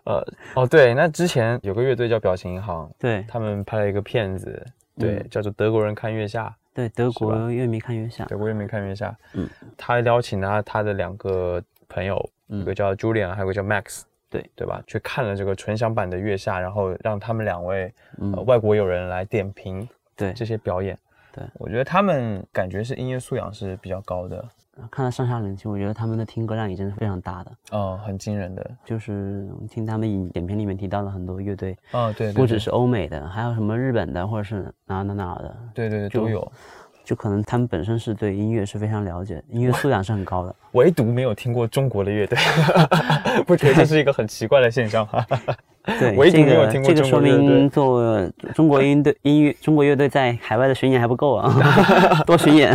[0.03, 4.65] 呃哦对，那之前有个乐队叫表情银行，对他们拍了一个片子，
[4.97, 14.81] 对，叫做《德国人看月下》，对，德国乐迷看月下，德国乐迷看月下，嗯，他邀请了他的两个朋友，一个叫 Julian，还有个叫 Max，对对吧？
[14.87, 17.93] 去看了这个纯享版的月下，然后让他们两位
[18.45, 20.97] 外国友人来点评对这些表演，
[21.31, 24.43] 对我觉得他们感觉是音乐素养是比较高的。
[24.89, 28.71] 看到上下两期，我觉得他们的听歌量已经是非常大的，哦，很惊人的。
[28.85, 36.51] 就是听他们影影片里面提到了很多乐队，哦，对，不只是欧美的，还有什么日本的，或者是哪哪哪的，对对对，都有。
[37.03, 40.55] 就可能他们本身是对音乐是非常了解，音乐素养是很高的。
[40.73, 42.37] 唯独没有听过中国的乐队，
[43.45, 45.25] 不觉得这是一个很奇怪的现象吗？
[45.99, 52.73] 对，唯独没有听过这个说明做中国音队 音乐中国乐队在海外的巡演还不够啊，多巡演。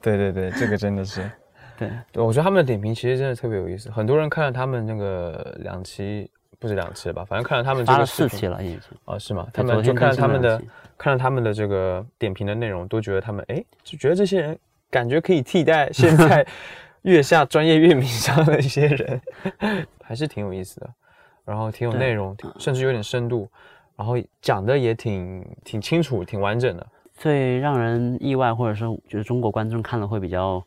[0.00, 1.30] 对对对，这个真的是。
[1.78, 3.88] 对，我觉得他们的点评其实真的特别有意思。
[3.90, 6.28] 很多人看了他们那个两期，
[6.58, 8.80] 不止两期吧，反正看了他们这个四期了已经。
[9.04, 9.46] 哦，是吗？
[9.52, 10.60] 他们就看了他们的，
[10.98, 14.58] 看了他们的这个点评的内容，都觉得他们哎，就觉得这些人
[14.90, 16.46] 感觉可以替代现在
[17.02, 19.20] 月下专业乐迷上的一些人，
[20.02, 20.90] 还是挺有意思的。
[21.44, 23.48] 然后挺有内容，甚至有点深度，
[23.96, 26.86] 然后讲的也挺挺清楚、挺完整的。
[27.14, 30.62] 最让人意外，或者说就是中国观众看了会比较。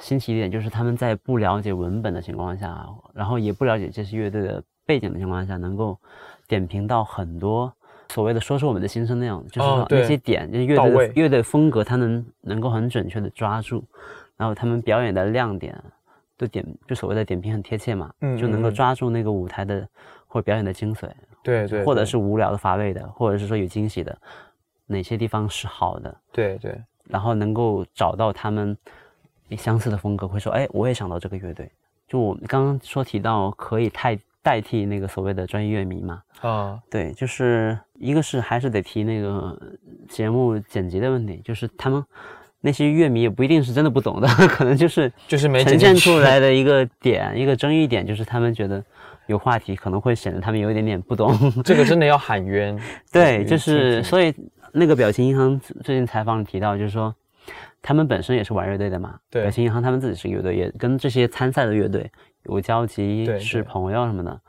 [0.00, 5.98] 新奇一点就是他们在不了解文本的情况下，然后也不了解这些乐队的背景的情况下，能够
[6.46, 7.74] 点评到很多
[8.08, 13.84] 所谓的说出我们的心声那样，就是说那些点，就是乐队乐队风格，他能能够很准确的抓住，
[14.36, 15.78] 然后他们表演的亮点，
[16.36, 19.86] 都点就所谓的点评很贴切嘛，就能够抓住那个舞台的
[20.26, 21.08] 或者表演的精髓，
[21.42, 24.16] 对对，或者是无聊的乏味的，或者是说有惊喜的，
[24.86, 28.76] 哪些地方是好的，对对，然后能够找到他们。
[29.56, 31.72] 相似的风格会说，哎，我也想到这个乐队。
[32.06, 36.22] 就我刚刚说提到可以代代替那个所谓的专业乐迷嘛？
[36.40, 39.58] 啊，对，就是一个是还是得提那个
[40.08, 42.02] 节目剪辑的问题，就是他们
[42.60, 48.82] 那些乐迷也不一定是真的不懂的， 可能就是就是没呈现出来 的一个点，一个争议点，就是他们觉得
[49.26, 51.36] 有话题可能会显得他们有一点点不懂。
[51.62, 52.78] 这个真的要 喊冤。
[53.12, 54.34] 对，就是所以
[54.72, 57.14] 那个表情银行最近采访提到，就是说。
[57.80, 62.10] 他们本身也是玩乐队的嘛，对，表情银行他们自己是乐队，也跟这些参赛的乐队
[62.44, 64.40] 有交集，是朋友什么的。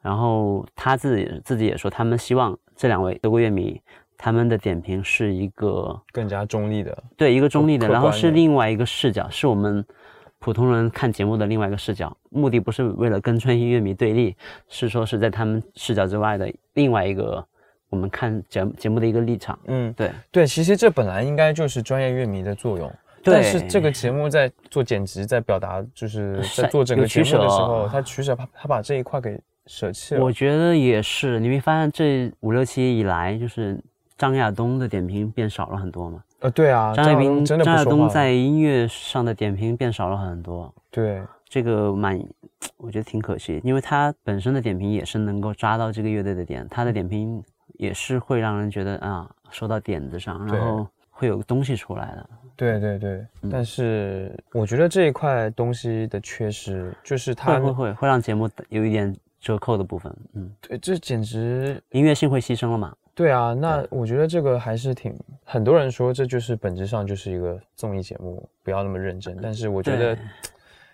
[0.00, 3.80] 然后他自己自己也说，他们希望这两位德国乐迷
[4.16, 9.84] 他们的点评是一个更加中立的，对，一个中立的，然后是另外一个视角，是我们
[10.38, 12.16] 普通人看节目的另外一个视角。
[12.30, 14.36] 目的不是为了跟专业乐迷对立，
[14.68, 17.46] 是说是在他们视角之外的另外一个。
[17.90, 22.88] 我们看节节目的一个立场，嗯，对对，其实这本来应该就是专业乐迷的作用，
[23.22, 30.24] 但是这个节目在做剪辑，在表达，就是在做整个节目的时候，他取舍，他他把这一块给舍弃了。
[30.24, 33.78] 我觉得也是，你会发现这五六期以来，就是
[34.16, 36.22] 张亚东的点评变少了很多嘛。
[36.40, 42.18] 呃，对啊，张亚东张亚东在音乐上的点评变少了很多，对这个蛮，
[42.78, 47.42] 我觉得挺可惜，因为他本身的点评也是能够抓到这个乐队的点，他的点评
[47.74, 52.30] 也是会让人觉得啊，说到点子上，然后会有东西出来的。
[52.60, 62.94] 对对对，嗯但是我觉得这一块东西的缺失，就是它会会会让节目有一点折扣的部分，嗯，对，这简直音乐性会牺牲了嘛？
[63.14, 69.38] 对啊，那我觉得这个还是挺很多人说这就是本质上就是一个综艺节目，不要那么认真。
[69.42, 70.16] 但是我觉得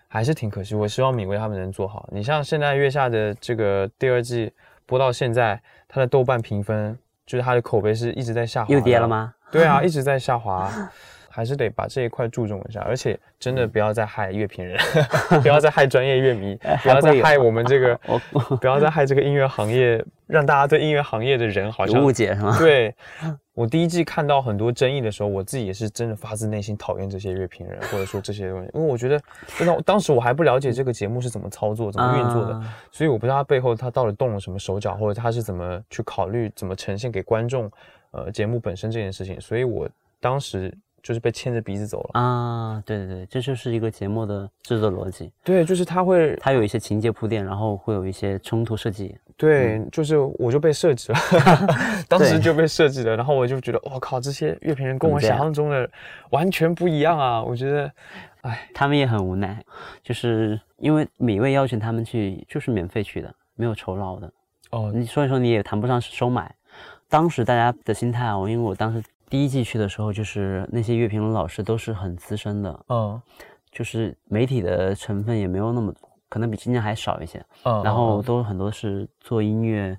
[0.08, 2.08] 还是挺可惜，我希望米未他们能做好。
[2.12, 4.52] 你像现在月下的这个第二季
[4.86, 9.06] 播到现在，它的豆瓣评分就是它的口碑是一直在下滑，又跌了？
[9.06, 9.34] 吗？
[9.50, 10.70] 对啊， 一直在下滑。
[11.36, 14.78] 还是得把这一块注重一下，而且真的不要再害乐评人，
[15.42, 17.94] 不要再害专业乐迷， 不要再害我们这个
[18.58, 22.56] 不要再害这个音乐行业，让大家对音乐行业的人好像误解是吗？
[22.58, 22.94] 对
[23.52, 29.20] 我第一季看到很多争议的时候，我自己也是真的发自内心讨厌这些乐评人，或者说这些东西，因为我觉得
[29.58, 37.70] 真的当时我还不了解这个节目是怎么操作、怎么运作的，啊所以我不知道他背后他到底动了什么手脚，或者他是怎么去考虑怎么呈现给观众，
[38.12, 39.88] 呃，节目本身这件事情，所以我
[40.20, 40.70] 当时
[41.06, 42.20] 就是被牵着鼻子走了。
[42.20, 49.16] 啊，对对对，这就是一个节目的制作逻辑，对，就是他会他有一些情节铺垫，然后会有一些冲突设计。
[49.36, 51.18] 对，就是我就被设置了，
[52.08, 55.88] 当时就被设置了，然后我就觉得，我靠，这些乐评人跟我想象中的
[56.30, 57.40] 完全不一样啊！
[57.40, 57.92] 我觉得，
[58.40, 59.62] 哎，他们也很无奈，
[60.02, 64.32] 就是因为米未邀请他们去，就是免费去的，没有酬劳的。
[64.70, 66.52] 哦，你所以说你也谈不上是收买。
[67.08, 73.20] 当时大家的心态啊，因为我当时第一季去的时候，就是那些乐评人老师都是很资深的，嗯。
[73.72, 75.92] 就是媒体的成分也没有那么，
[76.30, 77.44] 可能比今年还少一些。
[77.64, 78.22] 嗯，然后嗯。
[78.22, 79.98] 都很多是做音乐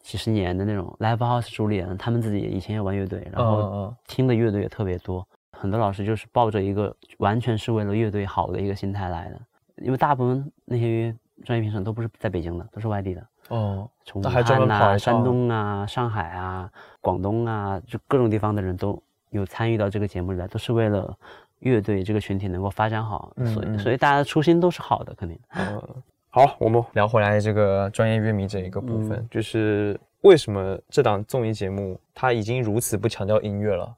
[0.00, 3.96] 几十年的那种 live house 主理人，他们自己以前也玩乐队，然嗯后嗯。
[4.06, 5.26] 听的乐队也特别多。
[5.50, 9.40] 很多老师就是抱着一个完全是为了乐队好的一个心态来的，
[9.78, 11.12] 因为大部分那些
[11.44, 21.16] 专业评审都不是在北京的，都是外地的，哦，从武汉啊、山东啊、上海啊、广东啊，就各种地方的人都有参与到这个节目里来，都是为了
[21.60, 25.38] 乐队这个群体能够发展好，所以所以大家的初心都是好的，肯定。
[25.56, 25.82] 嗯，
[26.30, 33.94] 好，我们聊回来这个专业乐迷这一个部分，嗯就是为什么这档综艺节目它已经如此不强调音乐了？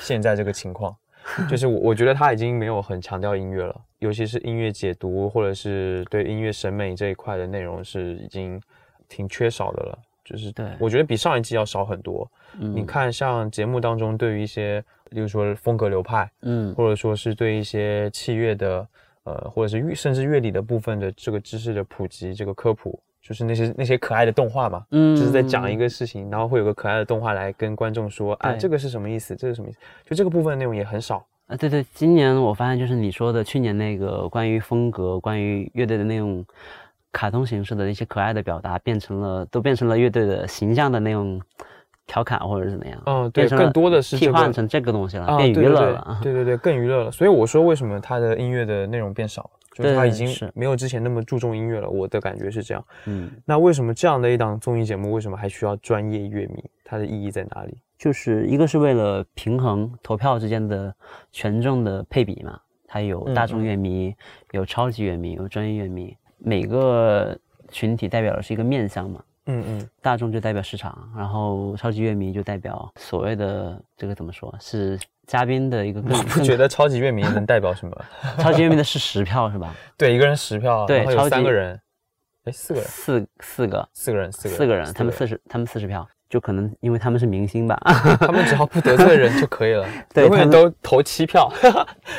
[0.00, 0.96] 现在这个情况，
[1.48, 8.60] 就是我我觉得它已经没有很强调音乐了，尤其是音乐解读或者是对音乐审美这一块的内容是已经
[9.08, 9.98] 挺缺少的了。
[10.26, 12.28] 就是对我觉得比上一季要少很多。
[12.58, 18.86] 嗯你看，像节目当中对于一些，例如说风格流派，嗯或者说是对一些器乐的，
[19.24, 31.24] 呃，或者是乐甚至乐理的部分的这个知识的普及，这个科普，就是那些那些可爱的动画嘛，嗯就是在讲一个事情，然后会有个可爱的动画来跟观众说，啊，这个是什么意思，这是什么意思，就这个部分的内容也很少。
[31.46, 36.44] 啊，对对，今年我发现就是你说的去年那个关于风格、关于乐队的那种
[37.16, 41.40] 卡通形式的一些可爱的表达，变成了都变成了乐队的形象的那种
[42.06, 46.20] 调侃或者是怎么样，嗯，对，更多的是这个替换成这个东西了，啊，变娱乐了。
[46.22, 47.10] 对对对，更娱乐了。
[47.10, 51.88] 所以我说为什么他的音乐的内容变少了，就是他已经是没有之前那么注重音乐了。
[51.88, 52.84] 我的感觉是这样。
[53.06, 56.62] 嗯，那为什么这样的一档综艺节目，为什么还需要专业乐迷？
[56.84, 57.78] 它的意义在哪里？
[57.98, 60.94] 就是一个是为了平衡投票之间的
[61.32, 64.14] 权重的配比嘛，它有嗯大众乐迷，
[64.50, 66.14] 有超级乐迷，有专业乐迷，
[66.46, 67.36] 每个
[67.72, 69.20] 群体代表的是一个面向嘛。
[69.46, 78.04] 嗯嗯，大众就代表市场，然后超级乐迷就代表所谓的这个怎么说是嘉宾的一个更我不觉得超级乐迷能代表什么。
[78.38, 79.74] 超级乐迷的是十票是吧？
[79.96, 81.80] 对，一个人十票，对超级三个人，
[82.44, 87.78] 哎，四个人，四四个四个人，四个人，四个人，他们四十他们四十票，就可能因为他们是明星吧，
[88.20, 91.50] 他们只要不得罪人就可以了， 对永远他们都投七票，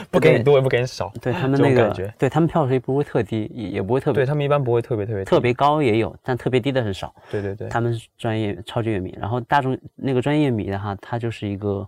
[0.10, 1.12] 不给你多也不给你少。
[1.22, 7.14] 对他们那个感觉对他们票数也不会特低，也也不会特别对他们一般不会特别特别特别高也有，但特别低的很少。
[7.30, 11.88] 对对对，他们是专业超级乐迷，然后大众那个专业迷的话，他就是一个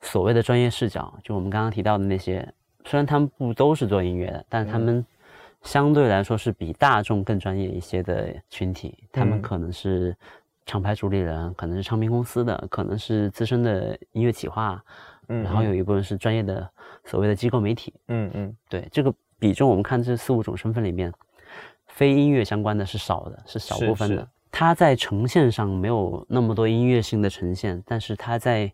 [0.00, 2.46] 所谓的专业视角，就我们刚刚提到的那些，
[2.84, 5.06] 虽然他们不都是做音乐的，但是他嗯们
[5.62, 10.16] 相对来说是比大众更专业一些的群体，他们嗯可能是
[10.66, 14.82] 厂牌主理人，可能是唱片公司的，可能是资深的音乐企划，
[15.28, 16.68] 嗯然后有一部分是专业的
[17.04, 21.12] 所谓的机构媒体，嗯嗯对这个比重，我们看这四五种身份里面，
[21.86, 24.28] 非音乐相关的是少的，是少部分的。
[24.52, 28.72] 它在呈现上没有那么多音乐性的呈现，但是它在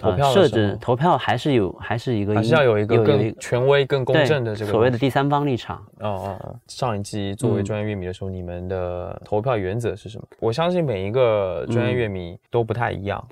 [0.00, 5.76] 投票的设置投票还是有还是一个还是要有一个更权威、更公正的这个所谓的第三方立场。
[5.98, 6.56] 哦哦哦！
[6.66, 10.26] 上一季作为嗯专业乐迷的时候，你们的投票原则是什么？
[10.40, 13.22] 我相信每一个专业乐迷都不太一样，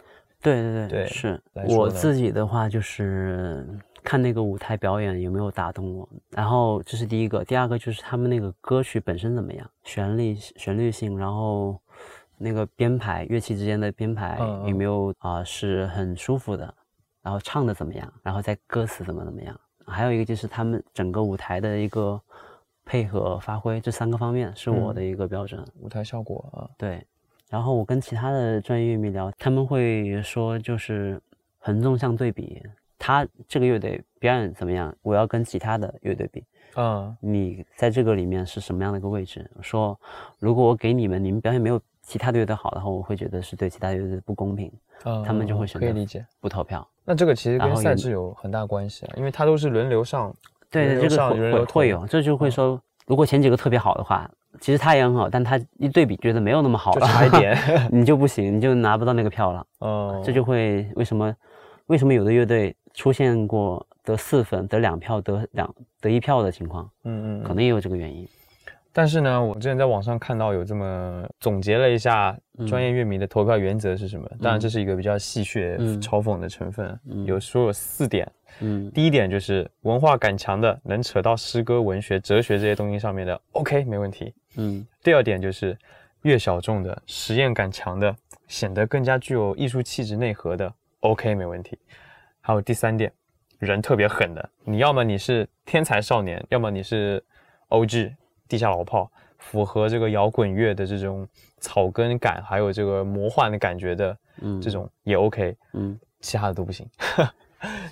[0.43, 3.67] 对对对，对是我自己的话就是
[4.05, 11.81] 看那个舞台表演有没有打动我，然后这是第一个，第二个就是他们那个歌曲本身怎么样，旋律旋律性，然后
[12.39, 16.73] 那个编排乐器之间的编排有没有啊、是很舒服的，
[17.23, 22.21] 然后唱的怎么样，然后在歌词怎么怎么样，还有一个就是他们整个舞台的一个
[22.85, 24.95] 配合发挥，这三个方面是我嗯。
[24.95, 25.63] 的一个标准。
[25.81, 27.05] 舞台效果啊，对，
[27.51, 31.21] 然后我跟其他的专业乐迷聊，他们会说就是
[31.59, 32.63] 横纵向对比，
[32.99, 36.45] 他这个乐队表演怎么样，我要跟其他的乐队比，
[36.77, 37.15] 嗯。
[37.21, 39.51] 你在这个里面是什么样的一个位置？
[39.61, 39.99] 说
[40.39, 44.73] 如果我给你们，你们表现没有其他队好的话，我会觉得是对其他乐队不公平，
[45.05, 46.25] 嗯，他们就会嗯选择可以理解。
[46.41, 46.87] 不投票。
[47.05, 50.35] 那这个其实跟赛制有很大关系啊，因为它都是轮流上，
[50.71, 54.27] 对这个会有，这就会嗯说，如果前几个特别好的话，
[54.59, 57.55] 其实他也很好，但他一对比觉得没有那么好差一点。
[57.93, 59.67] 你就不行，你就拿不到那个票了。
[59.85, 61.35] 嗯，这就会为什么
[61.89, 68.27] 为什么有的乐队出现过得四分、得两票、得两得一票的情况，嗯嗯，可能也有这个原因。
[68.93, 72.37] 但是呢，我之前在网上看到有这么总结了一下
[72.67, 74.29] 专业乐迷的投票原则是什么。
[74.43, 76.99] 当然，这是一个比较戏谑、嗯嘲讽的成分。
[77.09, 78.31] 嗯有说有四点，
[78.61, 84.35] 嗯第一点就是文化感强的，能扯到诗歌、文学、哲学这些东西上面的，OK 没问题。
[84.57, 85.79] 嗯第二点就是
[86.23, 88.15] 越小众的、实验感强的，
[88.49, 91.79] 显得更加具有艺术气质内核的，OK 没问题。
[92.41, 93.13] 还有第三点，
[93.59, 97.23] 人特别狠的，你要么你是天才少年，要么你是
[97.69, 98.15] OG
[98.49, 101.27] 地下老炮，符合这个摇滚乐的这种
[101.61, 106.89] 草根感，还有这个魔幻的感觉的嗯，这种也 OK，嗯，其他的都不行。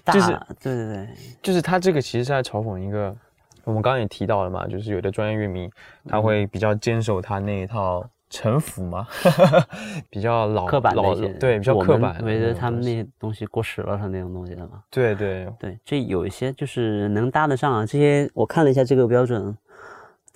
[0.04, 0.32] 大 就是
[0.62, 1.08] 对对对，
[1.42, 3.14] 就是他这个其实是在嘲讽一个，
[3.64, 5.68] 我们刚刚也提到了嘛，就是有的专业乐迷
[6.08, 9.06] 他会比较坚守他那一套城府嘛，
[10.10, 14.82] 比较老老刻板的一些，对，比较刻板的觉得他们那些东西过时了，他那种东西的嘛。
[14.90, 15.48] 对对。
[15.58, 19.56] 对，这有一些就是能搭得上啊，这些我看了一下这个标准，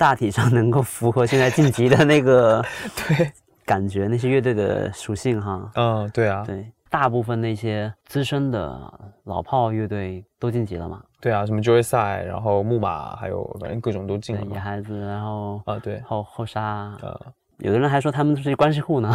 [0.01, 2.65] 大体上能够符合现在晋级的那个
[2.97, 3.31] 对，
[3.67, 5.71] 感觉，那些乐队的属性哈。
[5.75, 8.81] 嗯，对啊，对，大部分那些资深的
[9.25, 14.55] 老炮乐队都晋级了嘛，对啊，什么 Joy 赛，然后木马，还有反正各种都进了，嘛。
[14.55, 17.21] 野孩子，然后啊，对，后后沙，呃
[17.59, 19.11] 有的人还说他们是关系户呢。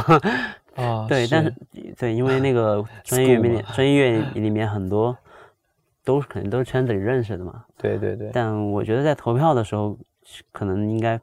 [0.75, 1.51] 啊， 对，但是
[1.97, 5.17] 对，因为那个 专业里面，专业乐里面很多
[6.03, 7.63] 都是肯定都是圈子里认识的嘛。
[7.75, 9.97] 对对对，但我觉得在投票的时候，
[10.51, 11.19] 可能应该，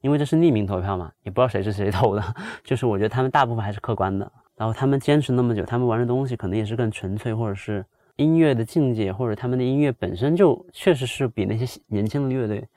[0.00, 2.34] 因为这是匿名投票嘛，也不知道谁是谁投的，
[2.64, 4.30] 就是我觉得他们大部分还是客观的。
[4.56, 7.84] 然后他们坚持那么久，他们玩的东西可能也是更纯粹，或者是
[8.16, 12.68] 音乐的境界，或者他们的音乐本身就确实是比那些年轻的乐队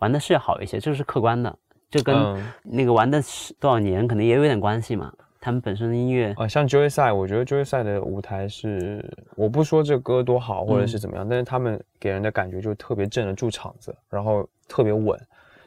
[0.00, 1.58] 玩的是要好一些，这是客观的。
[1.88, 5.12] 这跟嗯那个玩的是多少年可能也有点关系嘛。
[5.40, 9.02] 他们本身的音乐，啊，像 Joy 赛，我觉得 Joy 赛的舞台是，
[9.34, 15.18] 我不说这歌多好或者是怎么样，但是他们给人的感觉就特别镇得住场子，然后特别稳，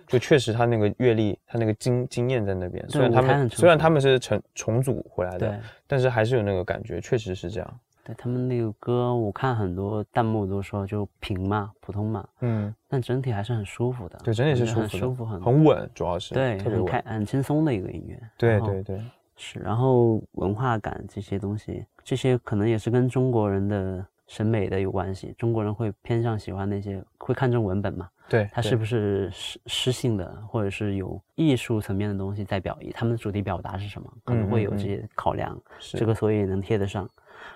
[0.07, 2.83] 就确实他那个阅历，他那个经经验在那边。
[2.89, 7.79] 虽然他们虽然他们是重重组回来的，但是还是有那个感觉，确实是这样。
[8.05, 14.19] 对他们那个歌，我看很多弹幕都说就平嘛，普通嘛，嗯，但整体还是很舒服的。
[14.23, 17.01] 对，整体是很舒服，很很稳，主要是对，特别很开。
[17.05, 18.19] 很轻松的一个音乐。
[18.37, 19.01] 对对对，
[19.37, 25.33] 是，然后文化感这些东西，这些可能也是跟中国人的审美的有关系。
[25.37, 35.57] 中国人会偏向喜欢那些会看重文本嘛，对，对它是不是诗诗性的，或者是有艺术层面的东西在表意，他们的主题表达是什么，可能会有这些考量。
[35.79, 37.09] 是这个所以能贴得上。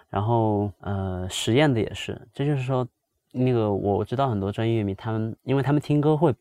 [0.10, 2.86] 然后呃，实验的也是，这就是说，
[3.32, 6.34] 那个我知道很多专业乐迷，他们因为他们听歌会，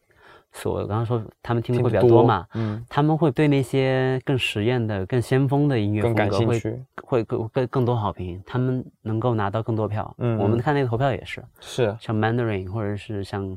[0.52, 6.84] 所我刚刚说他们听的会比较多嘛，嗯，他们会对那些更实验的、更先锋的音乐风格会兴趣。
[7.02, 10.12] 会更更更多好评，他们能够拿到更多票。
[10.18, 13.56] 嗯嗯我们看那个投票也是，是，像 Mandarin 或者是像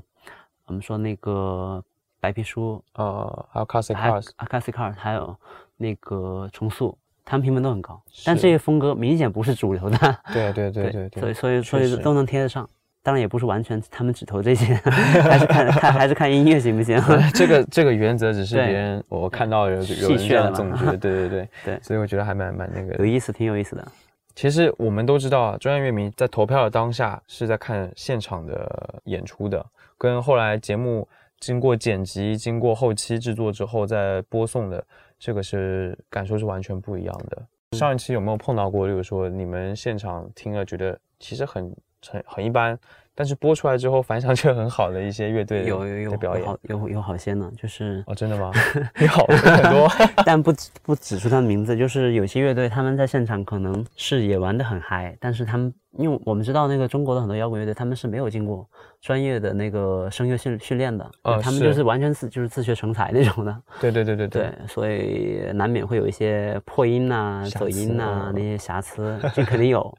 [0.70, 1.84] 我们说那个
[2.20, 5.36] 白皮书，呃，还有 Classic 还有 Cars，Classic cars，还有
[5.78, 6.96] 那个重塑，
[7.26, 10.18] 他们评分都很高，但这些风格明显不是主流的。
[10.32, 12.70] 对对对对对，所以所以所以都能贴得上。
[13.02, 17.02] 当然也不是完全他们只投这些， 还是看看还是看音乐行不行？
[17.34, 22.94] 这个这个原则只是别人我看到有有戏人这样总结， 对对对对所以我觉得还蛮蛮那个。
[22.98, 23.88] 有意思，挺有意思的。
[24.36, 29.66] 其实我们都知道啊，专业乐迷在投票的当下是在看现场的演出的，
[30.00, 31.08] 跟后来节目
[31.40, 34.84] 经过剪辑、经过后期制作之后再播送的，
[35.20, 37.46] 这个是感受是完全不一样的。
[37.78, 41.76] 上一期有没有碰到过，例如说你们现场听了觉得其实很
[42.08, 42.80] 很很一般，
[43.16, 48.52] 但是播出来之后反响却很好的一些乐队有有有表演好有有好些呢，就是哦，真的吗？
[48.98, 49.90] 你好很多，
[50.26, 58.66] 但不指不指出他的名字，就是有些乐队他们在现场可能是也玩得很嗨，但是他们因为我们知道那个中国的很多摇滚乐队他们是没有经过
[59.02, 69.94] 专业的那个声乐训训练的，啊他们就是是完全自就是自学成才那种的， 对对对对对，所以难免会有一些破音呐、瑕走音呐、疵那些瑕疵，这肯定有。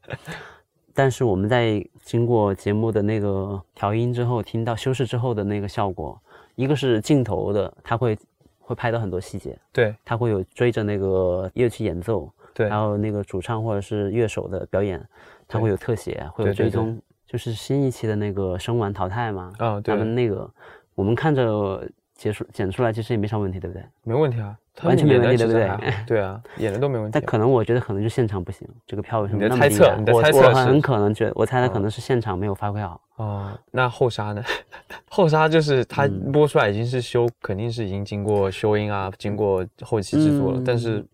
[1.03, 6.21] 但是我们在经过节目的那个调音之后，听到修饰之后的那个效果，
[6.57, 8.19] 一个是镜头的，它会
[8.59, 9.97] 会拍到很多细节，对。
[10.05, 12.69] 它会有追着那个乐器演奏，对。
[12.69, 15.03] 还有那个主唱或者是乐手的表演，
[15.49, 20.51] 它会有特写，会有对对对追踪，就是新一期的那个生完淘汰嘛，啊，对他，们那个
[20.95, 21.83] 我们看着
[22.21, 23.83] 结束剪出来，其实也没啥问题，对不对？
[24.03, 25.71] 没问题啊，他完全没问题对不对
[26.07, 27.19] 对啊，演的都没问题啊。
[27.19, 33.01] 但可能我觉得可能就现场不行，这个票为什么你的那么低啊猜测你的我猜测很可能觉得，我猜他可哦能是现场没有发挥好。
[33.17, 34.45] 哦，那后沙呢？
[35.09, 41.09] 后沙就是它嗯播出来已经是修，肯定是已经经过修音啊，经过后期制作了，但是嗯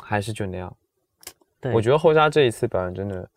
[0.00, 0.72] 还是就那样。
[1.60, 3.28] 对，我觉得后沙这一次表演真的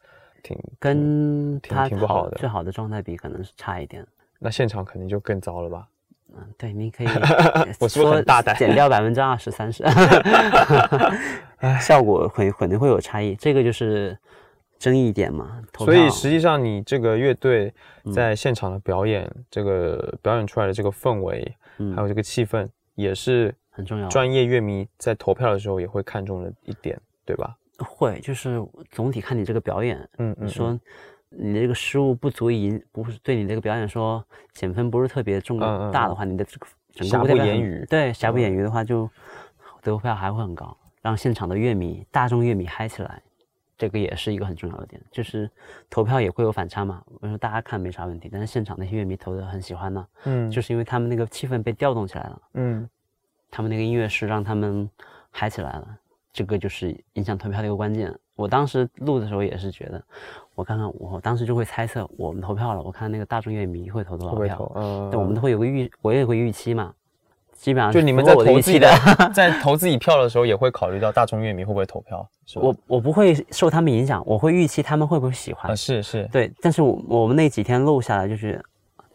[0.43, 4.05] 挺挺跟他挺不好的最好的状态比，可能是差一点。
[4.38, 5.88] 那现场肯定就更糟了吧？
[6.38, 7.07] 嗯，对，您可以
[7.79, 9.83] 我是很说大胆减掉百分之二十、 三十，
[11.81, 14.17] 效果会肯定会有差异，这个就是
[14.77, 15.61] 争议点嘛。
[15.77, 17.73] 所以实际上你这个乐队
[18.03, 24.07] 嗯在现场的表演，这个表演出来的这个氛围，嗯还有这个气氛，也是很重要。
[24.09, 27.55] 专业乐迷在投票的时候也会看重的一点，对吧？
[27.79, 30.79] 会就是总体看你这个表演，嗯嗯，你说
[31.38, 34.23] 你这个失误不足以引，不是对你这个表演说
[34.53, 35.59] 减分不是特别重
[35.91, 38.41] 大的话，你的这个整瑕不掩瑜对瑕不嗯。
[38.41, 39.09] 掩瑜的话，就
[39.81, 43.21] 得票还会很高，让现场的乐迷、大众乐迷嗨起来，
[43.77, 45.01] 这个也是一个很重要的点。
[45.11, 45.49] 就是
[45.89, 50.49] 投票也会有反差嘛，我说大家看没啥问题，但是现场那些乐迷投的很喜欢呢，嗯。
[50.49, 52.89] 就是因为他们那个气氛被调动起来了，嗯。
[53.51, 54.89] 他们那个音乐是让他们
[55.31, 55.97] 嗨起来了，
[56.36, 58.13] 这个就是影响投票的一个关键。
[58.36, 60.03] 我当时录的时候也是觉得，
[60.53, 66.93] 我看看我当时就会猜测，我们投票了，我看那个大众乐迷会投多少票嗯，对，我们都会有个预，我也会预期嘛，
[67.53, 72.59] 基本上就你们在投自己的的， 在投自己票的时候，也会考虑到大众乐迷会不会投票，是？
[72.59, 75.71] 我我不会受他们影响，我会预期他们会不会喜欢。
[75.71, 78.61] 啊是是对，但是我我们那几天录下来，就是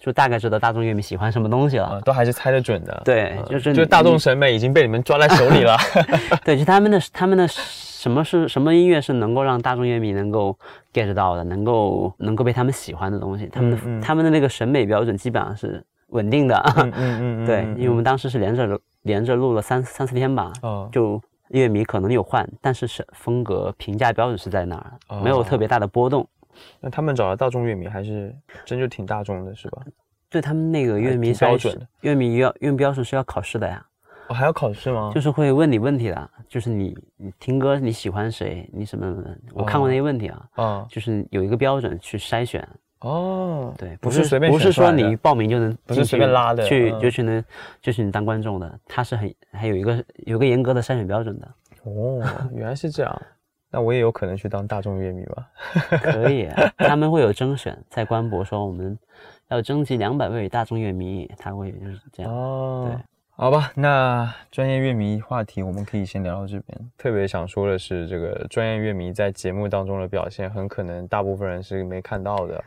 [0.01, 1.85] 就大概知道大众乐迷喜欢什么东西了。
[1.87, 3.03] 啊，都还是猜得准的。
[3.05, 5.77] 对嗯就是你就大众审美已经被你们抓在手里了。
[6.45, 10.59] 对，就他们的他们的什么是什么音乐是能够让大众乐迷能够
[10.93, 16.57] get 到的，能够能够被他们喜欢的东西，他们的、他们的那个审美标准基本上是稳定的。
[16.79, 26.27] 嗯嗯嗯， 对，嗯因为我们当时是连着连着录了三三四天吧，哦就乐迷可能有换，但是是风格评价标准是在那儿，没有特别大的波动。
[26.81, 28.35] 那他们找的大众乐迷还是
[28.65, 29.83] 真就挺大众的，是吧？
[30.29, 33.85] 对他们那个乐迷挺标准的乐迷要乐迷标准是要考试的呀，
[34.29, 35.11] 哦，还要考试吗？
[35.13, 42.67] 就是会问你问题的，就是你你听歌你喜欢谁，你什么什么，我看过那些问题啊，啊就是有一个标准去筛选，
[43.01, 47.45] 哦，对，不是是随便不是说你报名就能不是随便拉的去嗯就去能
[47.83, 49.97] 就是你当观众的，他是很还有一个
[50.27, 51.49] 有一个严格的筛选标准的，
[51.83, 52.23] 哦，
[52.55, 53.23] 原来是这样。
[53.71, 55.49] 那我也有可能去当大众乐迷吧？
[56.03, 58.99] 可以，他们会有征选，在官博说我们
[59.49, 63.01] 要征集两百位大众乐迷，他会就是这样，哦，对，
[63.31, 66.91] 好吧，那专业乐迷话题我们可以先聊到这边。
[66.99, 72.63] 特别想说的是，这个专业乐迷在节目当中的表现，很可能大部分人是没看到的。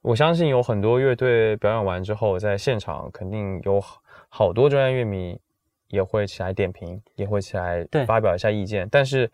[0.00, 5.40] 我相信有很多乐队表演完之后，在现场肯定有好好多专业乐迷
[5.86, 9.30] 也会起来点评，也会起来对发表一下意见，但是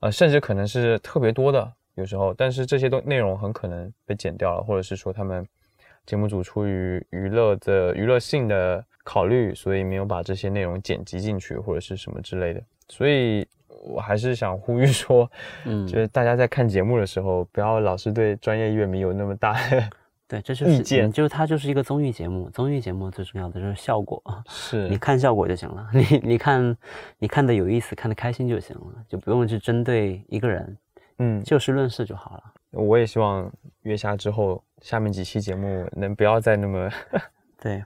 [0.00, 5.46] 呃，甚至可能是特别多的，有时候，但是这些都内容很可能被剪掉了，或者是说他们
[6.06, 12.62] 节目组出于娱乐的娱乐性的考虑，所以没有把这些内容剪辑进去，或者是什么之类的。
[12.88, 13.46] 所以
[13.84, 15.30] 我还是想呼吁说，
[15.64, 19.90] 嗯就是大家在看节目的时候，不要老是对专业乐迷有那么大的
[20.28, 26.76] 对，这就是就是它就是一个综艺节目，综艺节目最重要的就是效果，是你看效果就行了， 你你看
[27.18, 30.76] 你看的有意思，看的开心就行了，就不用去针对一个人，
[31.18, 32.42] 嗯，就事论事就好了。
[32.72, 33.50] 我也希望
[33.84, 36.90] 月下之后下面几期节目能不要再那么
[37.58, 37.82] 对，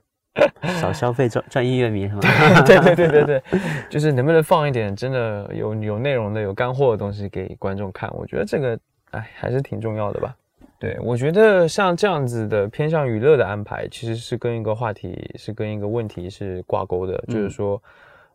[0.81, 2.21] 少消费赚赚音乐迷是吗？
[2.67, 3.43] 对对对对对，
[3.89, 8.13] 就是能不能放一点真的有有内容的、有干货的东西给观众看？
[8.17, 8.77] 我觉得这个
[9.13, 10.35] 哎还是挺重要的吧。
[10.83, 17.81] 对，我觉得像这样子的偏向娱乐的安排，其实是跟一个话题、是跟一个问题是挂钩的，就是说，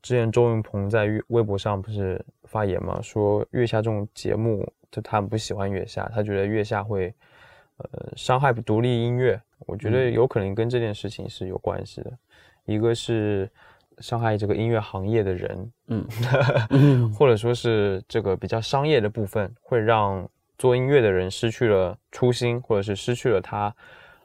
[0.02, 7.14] 之前周云鹏在微微博上不是发言嘛，说月下这种节目，就他很不喜欢月下，他觉得月下会
[7.80, 12.14] 呃伤害独立音乐，我觉得有可能跟这件事情是有关系的。
[12.64, 13.50] 一个是
[13.98, 15.72] 伤害这个音乐行业的人，
[16.72, 20.26] 嗯，或者说是这个比较商业的部分，会让
[20.58, 23.74] 做音乐的人失去了初心，或者是失去了他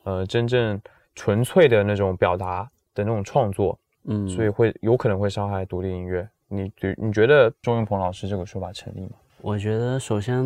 [0.04, 0.80] 呃真正
[1.14, 2.62] 纯粹的那种表达
[2.94, 6.28] 的那种创作，嗯，所以会有可能会伤害独立音乐。
[6.48, 9.12] 你觉你觉得周云鹏老师这个说法成立吗？
[9.40, 10.38] 我觉得首先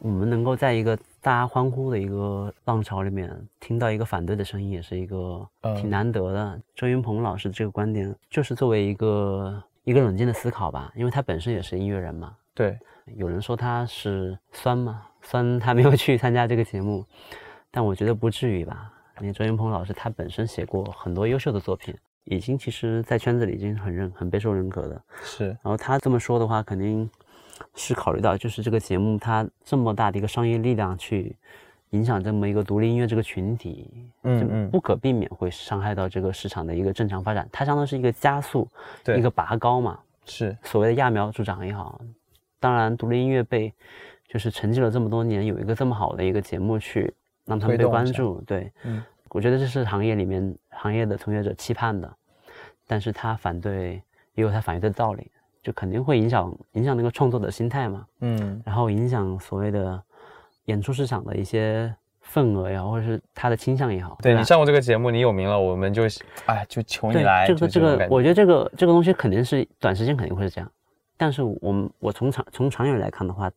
[0.00, 3.30] 我们能够在一个大家欢呼的一个浪潮里面
[3.60, 6.60] 听到一个反对的声音，也是一个挺难得的。
[6.74, 12.34] 周云鹏老师这个观点就是作为一个一个冷静的思考吧，因为他本身也是音乐人嘛。
[12.52, 12.76] 对，
[13.14, 14.76] 有人说他是酸
[15.22, 17.04] 嘛，酸他没有去参加这个节目，
[17.70, 18.92] 但我觉得不至于吧。
[19.20, 21.94] 因为周云鹏老师他本身写过很多优秀的作品。
[22.24, 25.02] 已经其实，在圈子里已经很认、很备受认可的。
[25.24, 27.10] 是，然后他这么说的话，肯定
[27.74, 31.34] 是考虑到，就是这个节目它这么大的一个商业力量去
[31.90, 37.48] 影响这么一个独立音乐这个群体，嗯嗯，不可避免会伤害到这个市场的一个正常发展。
[37.50, 38.68] 它相当是一个加速，
[39.16, 39.98] 一个拔高嘛。
[40.24, 42.00] 是，所谓的揠苗助长也好。
[42.60, 43.74] 当然，独立音乐被
[44.32, 47.12] 就是沉寂了这么多年，有一个这么好的一个节目去
[47.44, 49.04] 让他们被关注，对，嗯。
[49.28, 52.10] 我觉得这是行业里面行业的从业者期盼的，
[52.86, 54.02] 但是他反对
[54.34, 55.30] 也有他反对的道理，
[55.62, 60.02] 就肯定会影响影响那个创作的心态嘛，嗯，然后影响所谓的
[60.66, 64.18] 演出市场的一些份额呀，或者是他的倾向也好。
[64.22, 66.02] 对你上过这个节目，你有名了，我们就
[66.44, 67.46] 哎就求你来。
[67.46, 70.70] 这个这个，我觉得这个这个东西肯定是短时间肯定会是这样，
[71.16, 73.50] 但是我们我从长从长远来看的话，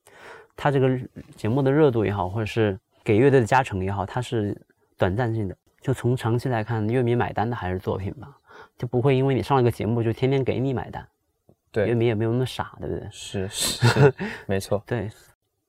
[0.56, 1.00] 他这个
[1.36, 4.60] 节目的热度也好，或者是给乐队的加成也好，它是
[4.98, 5.58] 短暂性的。
[5.82, 8.36] 就从长期来看，乐迷买单的还是作品吧，
[8.78, 11.08] 就不会因为你上了个节目就天天给你买单。
[11.72, 13.08] 对，乐迷也没有那么傻，对不对？
[13.12, 14.14] 是是，
[14.48, 14.82] 没错。
[14.88, 15.10] 对，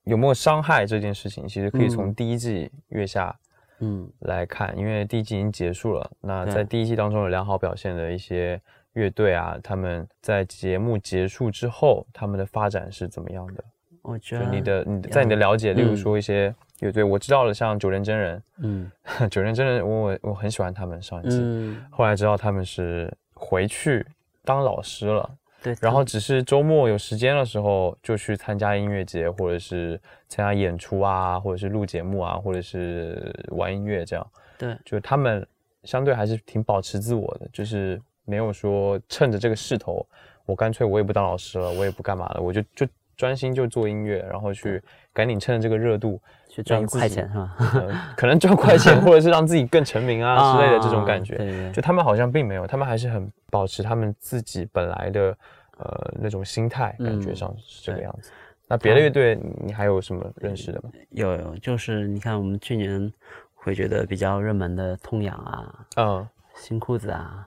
[0.05, 3.37] 有没有伤害这件事情，其实可以从第一季月下
[3.81, 6.11] 嗯来看，因为第一季已经结束了。
[6.21, 8.59] 那在第一季当中有良好表现的一些
[8.93, 13.63] 乐队啊，他们在节目结束之后，他们的发展是怎么样的？
[14.07, 16.55] 我觉得你的你在你的了解，例如说一些。
[16.81, 18.93] 乐队我知道了，像九人真人，嗯，
[19.31, 24.07] 九人真人，我我我很喜欢他们上一季，后来知道他们是回去
[24.45, 29.99] 当老师了，对，然后只是周末有时间的时候就去参加音乐节，或者是
[30.29, 35.47] 参加演出啊，或者是录节目啊，或者是玩音乐这样，对，就他们
[35.85, 40.07] 相对还是挺保持自我的，就是没有说趁着这个势头，
[40.45, 42.87] 我干脆我也不当老师了，我也不干嘛了，我就就
[43.17, 46.21] 专心就做音乐，然后去赶紧趁着这个热度。
[46.49, 48.15] 去赚快钱是吧？
[48.17, 51.71] 可能赚快钱， 或者是让自己更成名啊之类的这种感觉。
[51.71, 55.37] 就他们好像并没有，他们还是很保持他们自己本来的
[55.77, 58.31] 呃那种心态，感觉上是这个样子。
[58.67, 60.89] 那别的乐队你还有什么认识的吗？
[61.11, 63.13] 有有，就是你看我们去年
[63.55, 67.47] 会觉得比较热门的痛痒啊，嗯，新裤子啊。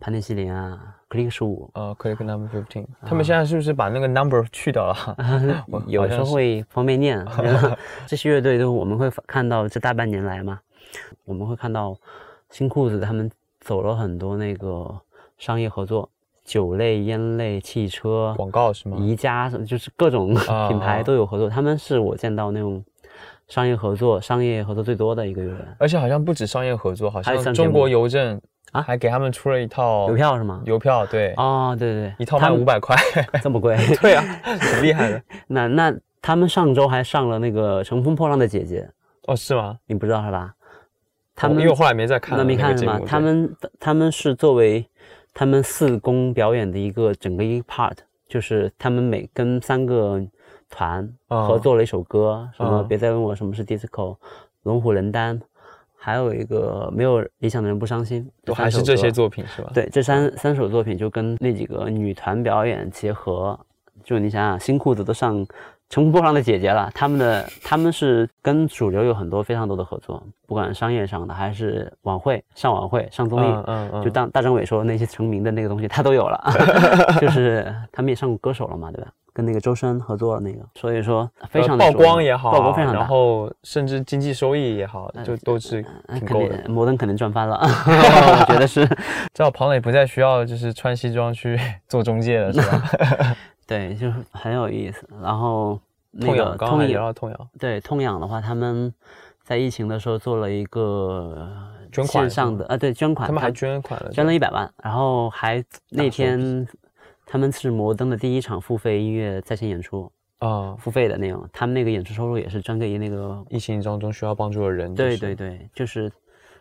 [0.00, 0.78] 盘尼西林啊
[1.10, 4.96] ，Click 十五，呃，Click Number Fifteen，他们现在是不是把那个 Number 去掉了？
[5.88, 7.26] 有时候会方便念。
[8.06, 10.60] 这些乐队都我们会看到，这大半年来嘛，
[11.24, 11.96] 我们会看到
[12.50, 13.28] 新裤子他们
[13.60, 14.88] 走了很多那个
[15.36, 16.08] 商业合作，
[16.44, 18.96] 酒类、烟类、汽车广告是吗？
[19.00, 20.32] 宜家就是各种
[20.68, 22.84] 品牌都有合作，他们是我见到那种
[23.48, 25.66] 商业合作、商业合作最多的一个乐队。
[25.78, 28.40] 而且好像不止商业合作，好像中国邮政。
[28.72, 30.62] 啊，还给他们出了一套邮票是吗？
[30.66, 32.96] 邮票，对，哦，对对对，一套卖五百块，
[33.42, 33.76] 这么贵？
[34.00, 34.24] 对啊，
[34.60, 35.22] 挺厉害的。
[35.48, 38.88] 那那他们上周还上了那个《乘风破浪的姐姐》
[39.32, 39.78] 哦，是吗？
[39.86, 40.54] 你不知道是吧？
[41.34, 43.00] 他们因为后来没再看，那没看是吗？
[43.06, 44.84] 他们他们是作为
[45.32, 47.96] 他们四公表演的一个整个一 part，
[48.28, 50.20] 就是他们每跟三个
[50.68, 54.16] 团合作了一首歌，什么别再问我什么是 disco，
[54.64, 55.40] 龙虎人丹。
[56.08, 59.70] 还有一个没有理想的人不伤心，都还是这些作品是吧？
[59.74, 63.58] 对，这三三首作品就跟那几个女团表演结合，
[64.02, 65.36] 就你想想，新裤子都上
[65.90, 76.42] 《乘风破浪的姐姐》了，他们的他们是跟主流有很多非常多的合作，不管商业上的还是晚会上晚会上综艺，嗯嗯，就当大张伟说那些成名的那个东西他都有了，
[77.20, 79.12] 就是他们也上过歌手了嘛，对吧？
[79.38, 86.64] 跟那个周深合作那个，所以说非常的曝光也好，曝光非常大，然后甚至经济收益也好，就都是挺够的。
[86.68, 88.84] 摩登肯定赚翻了， 我觉得是。
[89.32, 92.82] 这样庞磊不再需要就是穿西装去 做中介了，是吧？
[93.64, 95.08] 对，就很有意思。
[95.22, 95.78] 然后
[96.20, 97.48] 痛痒，痛痒，痛痒。
[97.60, 98.92] 对，痛痒的话，他们
[99.44, 101.48] 在疫情的时候做了一个
[102.04, 106.66] 线上的啊，对，捐款，他们还捐款了，捐了一百万，然后还那天。
[107.30, 114.94] 他们是摩登的第一场付费音乐在线演出，啊，付费的那种，他们那个演出收入也是专给那个疫情当中需要帮助的人。
[114.94, 116.10] 对对对，就是，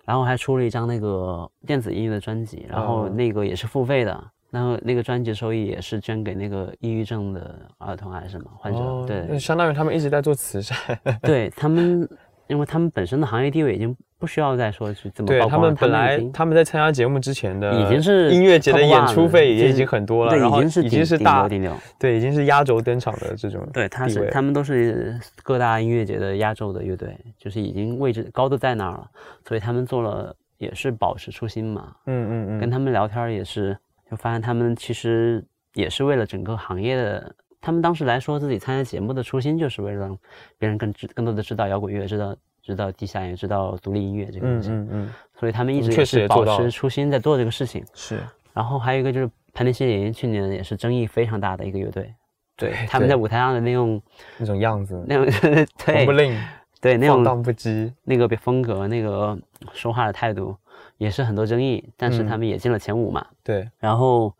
[0.04, 9.06] 然后还出了一张那个电子音乐的专辑，然后那个也是付费的，然后那个专辑收益也是捐给那个抑郁症的儿童还是什么患者。
[9.08, 10.78] 对，相当于他们一直在做慈善。
[11.22, 12.08] 对他们。
[12.50, 23.68] 因为他们本身的行业地位已经不需要再说是怎么对他们本来他们在参加节目之前的已经是音乐节的演出费也已经很多了，对，已经是已经是大顶流，对，已经是压轴登场的这种。
[23.72, 29.08] 对，他是他们都是各大音乐节的压轴的乐队，就是已经位置高的在那儿了，
[29.48, 31.94] 所以他们做了也是保持初心嘛。
[32.08, 32.60] 嗯嗯嗯。
[32.60, 33.78] 跟他们聊天也是，
[34.10, 37.36] 就发现他们其实也是为了整个行业的。
[37.60, 40.18] 他们当时来说自己参加节目的初心，就是为了让
[40.58, 42.36] 别人更知更多的知道摇滚乐，知道。
[42.68, 47.84] 知道地下也知道独立音乐这个东西，嗯嗯嗯，所以他们一直也是保持初心在做这个事情。
[47.94, 48.22] 是，
[48.54, 52.14] 然后还有一个就是盘尼西林，去年也是争议非常大的一个乐队。
[52.56, 54.02] 对，他们在舞台上的那种
[54.38, 55.26] 那种样子，那种
[55.86, 56.38] 对，不吝，
[56.82, 59.38] 对那种放荡不羁，那个风格，那个
[59.74, 60.56] 说话的态度
[60.98, 63.26] 也是很多争议，但是他们也进了前五嘛。
[63.44, 64.34] 对，然后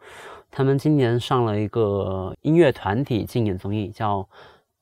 [0.52, 4.20] 他们今年上了一个音乐团体竞演综艺，叫《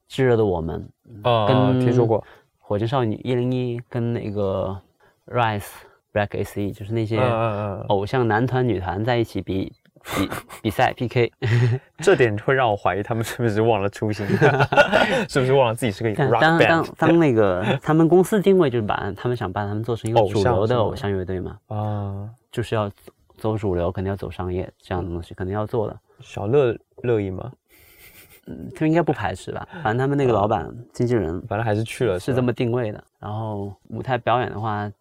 [0.08, 0.90] 炙热的我们》，
[1.30, 2.24] 啊，听说过。
[2.68, 4.76] 火箭少女一零一跟那个
[5.28, 5.68] Rise
[6.12, 7.20] Black SE，就是那些
[7.90, 9.72] 偶像男团女团在一起比
[10.16, 10.30] 比
[10.64, 11.32] 比赛 PK，
[12.00, 14.26] 这点会让我怀疑他们是不是忘了初心，
[15.30, 16.42] 是不是忘了自己是个 rock band？
[16.42, 22.90] 当当当那个他们公司定位就是把他们想把他们做成一个主流的偶像乐队嘛，啊，就是要
[23.38, 25.96] 走主流，肯定要走商业这样的东西，肯定要做的。
[26.22, 27.52] 小乐乐意吗？
[28.48, 29.68] 嗯，他应该不排斥吧？
[29.82, 33.04] 反正他们那个老板、经纪人，反正还是去了，是这么定位的。
[33.20, 34.92] 然后舞台表演的话，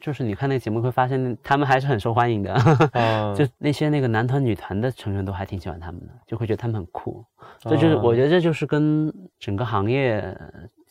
[0.00, 2.54] 就是你看那个节目会发现，他们还是很受欢迎的。
[3.36, 7.22] 就那些那个男团、女团的成员都还挺喜欢他们的，就会觉得他们很酷。
[7.60, 10.34] 这就是我觉得这就是跟整个行业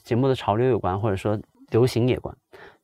[0.03, 1.39] 节目的潮流有关，或者说
[1.71, 2.35] 流行也关。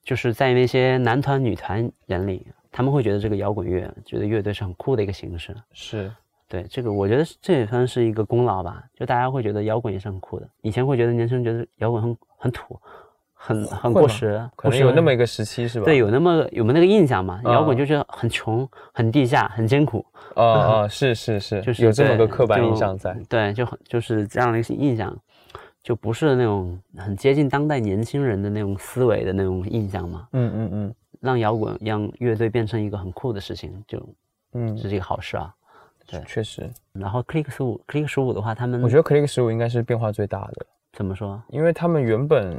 [0.03, 5.55] 就是在那些男团、女团眼里，他们会觉得这个摇滚乐，觉得乐队是很酷的一个形式。
[5.72, 6.11] 是。
[6.54, 8.84] 对这个，我觉得这也算是一个功劳吧。
[8.93, 10.47] 就大家会觉得摇滚也是很酷的。
[10.62, 12.80] 以前会觉得年轻人觉得摇滚很很土，
[13.34, 15.86] 很很过时，可能有那么一个时期是吧？
[15.86, 17.41] 对，有那么有没有那个印象嘛？
[17.45, 20.06] 摇滚就是很穷、很地下、很艰苦。
[20.36, 23.18] 啊啊，是是是，就是有这么个刻板印象在。
[23.28, 25.12] 对，就很就是这样的一个印象，
[25.82, 30.28] 就不是那种很接近当代年轻人的那种思维的那种印象嘛。
[30.34, 33.99] 嗯嗯嗯，让摇滚让乐队变成一个很酷的事情，就
[34.54, 35.51] 嗯，是一个好事啊。
[36.08, 36.70] 对，确实。
[36.93, 40.66] 然后 Click 十五，Click 十五的话，他们我觉得 Click 十五应该是变化最大的。
[40.91, 41.41] 怎么说？
[41.49, 42.56] 因为他们原本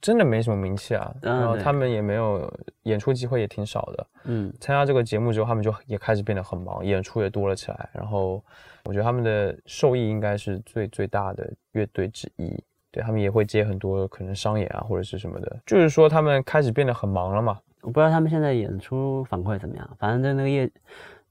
[0.00, 2.48] 真的没什么名气啊，然后他们也没有
[2.84, 4.06] 演出机会，也挺少的。
[4.24, 7.88] 嗯，参加这个节目之后，他们就也开始变得很忙，演出也多了起来。
[7.92, 8.40] 然后
[8.84, 12.56] 我觉得他们的受益应该是最最大的乐队之一。
[12.90, 17.58] 对他们也会接很多可能商演啊或者是什么的，就是说他们开始变得很忙了嘛。
[17.82, 20.70] 我不知道他们现在演出反馈怎么样，反正在那个业。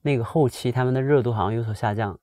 [0.02, 2.18] 那个后期他们的热度好像有所下降，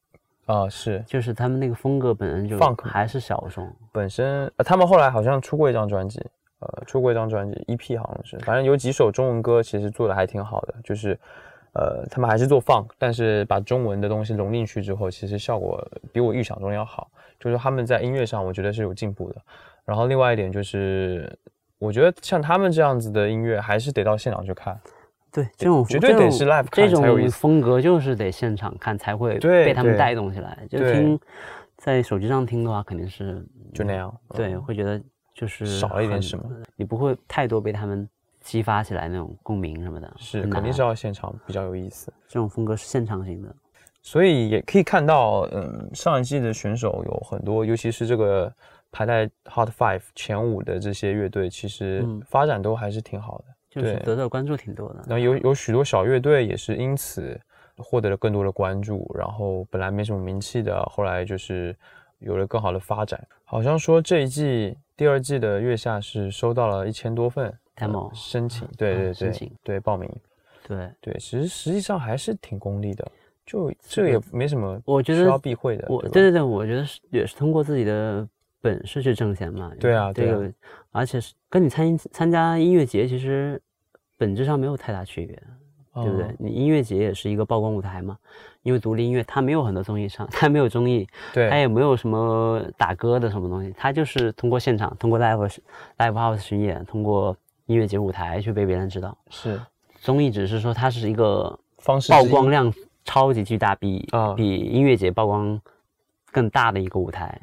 [0.46, 6.20] 啊是，就是他们那个风格本身就还是小众，本身呃他们后来好像出过一张专辑，
[6.60, 11.20] 呃出过一张专辑 EP 好像是，反正有几首中文歌其实做的还挺好的，就是
[11.74, 17.10] 呃他们还是做 funk，但是把中文的东西融进去之后，其实效果比我预想中要好，
[17.40, 19.42] 就是他们在音乐上我觉得是有进步的。
[19.84, 21.32] 然后另外一点就是，
[21.78, 24.80] 我觉得像他们这样子的音乐还是得到现场去看。
[25.36, 30.66] 对，这种绝对得是 live 这种风格就是得现场看才会被他们带动起来。
[30.70, 31.20] 就听
[31.76, 34.18] 在手机上听的话，肯定是就那样。
[34.30, 35.02] 对，会觉得
[35.34, 38.08] 就是少了一点什么，你不会太多被他们
[38.40, 40.10] 激发起来那种共鸣什么的。
[40.18, 42.14] 是，肯定是要现场比较有意思。
[42.30, 43.54] 这种风格是现场型的，
[44.02, 48.50] 所以也可以看到，嗯，上一季的选手有很多，尤其是这个
[48.90, 53.46] 排在 Hot Five 前五的这些乐队，其实发展都还是挺好的。
[53.76, 57.38] 就是得到关注挺多的，然后有有许多小乐队也是因此
[57.78, 61.76] 获得了更多的关注，然后本来没什么名气的，后来就是
[62.20, 63.22] 有了更好的发展。
[63.44, 70.10] 好像说这一季第二季的月下是收到了一千多份 demo 申请，对对对，对报名，
[70.66, 70.90] 对。
[71.02, 73.06] 对，其实实际上还是挺功利的，
[73.46, 78.26] 就这也没什么，我觉得需要避讳的，我对对对，我觉得是也是通过自己的
[78.62, 80.52] 本事去挣钱嘛，对啊，这个
[80.96, 83.62] 而且是跟你参参加音乐节其实。
[84.18, 85.36] 本质上没有太大区别，
[85.94, 86.34] 对不对？
[86.40, 88.18] 你音乐节也是一个曝光舞台嘛，
[88.64, 95.60] 因为独立音乐它没有很多综艺上，它没有综艺，对，它也没有什么打歌的什么东西，它就是通过现场，通过 live
[95.98, 97.36] live house 巡演，通过
[97.66, 99.18] 音乐节舞台去被别人知道。
[99.30, 99.60] 是
[100.00, 102.74] 综艺只是说它是一个方式，曝光量
[103.04, 105.60] 超级巨大，比比音乐节曝光
[106.32, 107.38] 更大的一个舞台。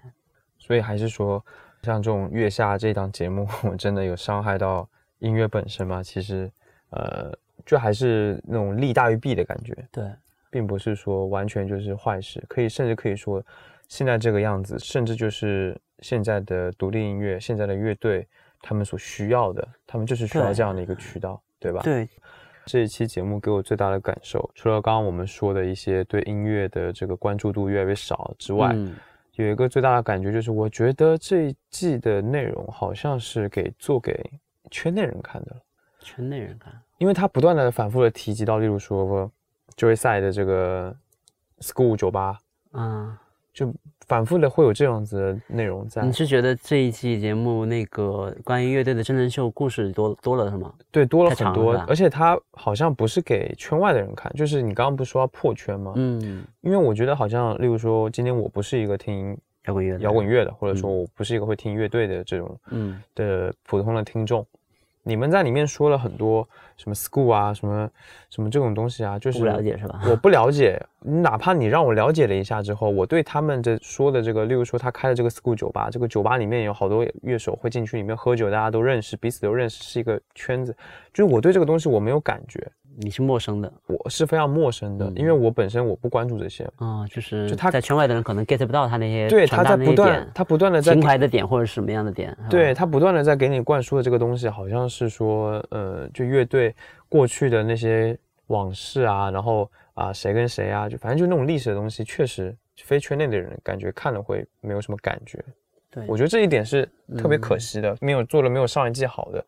[0.59, 1.44] 所以还是说，
[1.83, 3.47] 像这种月下这档节目，
[3.78, 6.03] 真的有伤害到音乐本身吗？
[6.03, 6.51] 其实，
[6.91, 7.33] 呃，
[7.66, 9.76] 就还是那种利大于弊的感觉。
[9.91, 10.05] 对，
[10.51, 13.45] 并不是说完全就是坏事，可以甚至可以说，
[13.89, 18.26] 现在这个样子，甚至就是现在的独立音乐，现在的乐队，
[18.61, 21.80] 他们所需要的，他们就是需要这样的一个渠道，对吧？
[21.83, 22.09] 对。
[22.64, 28.72] 这一期节目给我最大的感受，除了刚刚我们说的一些对音乐的这个关注度越来越少之外，
[29.37, 34.30] 有一个最大的感觉就是，我觉得这一季的内容好像是给做给
[34.70, 35.57] 圈内人看的，
[36.01, 39.30] 圈内人看，因为他不断的反复的提及到，例如说
[39.76, 40.95] Joyside 的这个
[41.61, 42.41] School 酒吧，
[42.72, 43.22] 啊，
[43.53, 43.72] 就。
[44.09, 46.03] 反复的会有这样子的内容在。
[46.03, 50.74] 你是觉得这一期节目那个关于乐队的真人秀故事多多了是吗？
[50.90, 55.92] 对，多了很多，而且它好像不是给圈外的人看，就是你刚刚不是说要破圈吗？
[55.94, 64.44] 嗯，因为我觉得好像，例如说今天我不是一个听摇滚乐摇滚乐的，或者说我不是一个会听乐队的这种嗯的普通的听众。
[65.05, 67.90] 你们在里面说了很多什么 school 啊，什么
[68.30, 70.00] 什么这种东西啊，就是不了解是吧？
[70.09, 80.74] 我不了解，哪怕你让我了解了一下之后，我对他们的说的这个，例如说他开的这个 school 酒吧，这个酒吧里面有好多乐手会进去里面喝酒，大家都认识，彼此都认识，是一个圈子，
[81.12, 82.70] 就是我对这个东西我没有感觉。
[82.97, 86.68] 你是陌生的，我是非常陌生的，因为我本身我不关注这些。
[86.76, 96.74] 啊，就是就他在圈外的人可能 get 不到他那些对他在不断他不断的在情怀的点或者什么样的点，对他不断的在给你灌输的这个东西，好像是说呃，就乐队
[97.09, 98.18] 过去的那些
[98.49, 105.43] 往事啊，然后啊谁跟谁啊，就反正就那种历史的东西，确实非圈内的人感觉看了会没有什么感觉。
[105.90, 109.45] 对，我觉得这一点是特别可惜的，没有做的没有上一季好的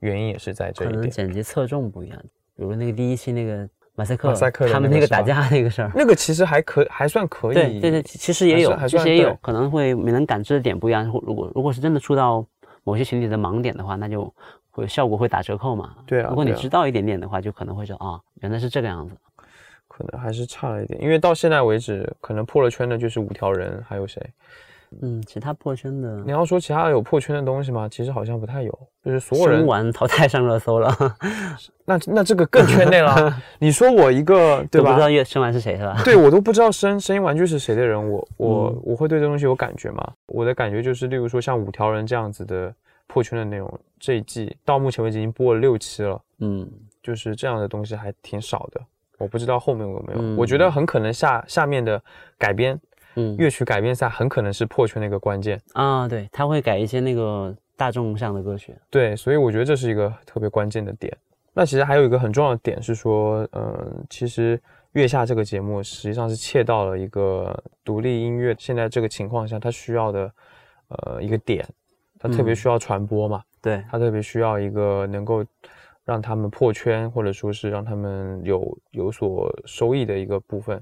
[0.00, 2.24] 原因也是在这一点，可能剪辑侧重不一样。
[2.58, 7.54] 比如那个第一期那个马赛克，马赛克他们那个打架那个事儿，那个其实还可还算可以。
[7.54, 11.06] 对对对，其实也有，其实也有可能会没能感知的点不一样。
[11.06, 12.44] 如果如果是真的触到
[12.82, 14.32] 某些群体的盲点的话，那就
[14.72, 15.94] 会效果会打折扣嘛。
[16.04, 16.30] 对啊。
[16.30, 19.14] 如果你知道一点点的话，就可能会说啊，原来是这个样子。
[19.86, 24.22] 可能还是差了一点，因为到现在为止，可能破了圈的就是五条人，还有谁？
[25.02, 27.88] 嗯，其他破圈的，你要说其他有破圈的东西吗？
[27.88, 30.94] 其实好像不太有，就是所有人玩淘汰上热搜了。
[31.84, 33.34] 那那这个更圈内了。
[33.58, 34.92] 你说我一个对吧？
[34.92, 36.00] 不知道生完是谁是吧？
[36.04, 40.12] 对我都不知道声声音玩具是谁的人，我 我我会对这东西有感觉吗？
[40.26, 42.74] 我的感觉就是，例如说像五条人这样子的
[43.06, 46.20] 破圈的内容，这一季到目前为止已经播了六期了。
[46.40, 46.68] 嗯，
[47.02, 48.80] 就是这样的东西还挺少的。
[49.18, 52.00] 我不知道后面有没有，我觉得很可能下下面的
[52.38, 52.78] 改编。
[53.14, 61.16] 嗯，乐曲改编赛很可能是破圈的一个关键啊，对，他会改一些那个大众向的歌曲，对，所以我觉得这是一个特别关键的点。
[61.52, 64.60] 那其实还有一个很重要的点是说，嗯，其实
[64.92, 70.32] 月下这个节目实际上是切到了一个独立音乐现在这个情况下它需要的
[70.88, 71.66] 呃一个点，
[72.18, 75.44] 它特别需要传播嘛，对，它特别需要一个能够
[76.04, 80.80] 让他们破圈或者说是让他们有有所收益的一个部分。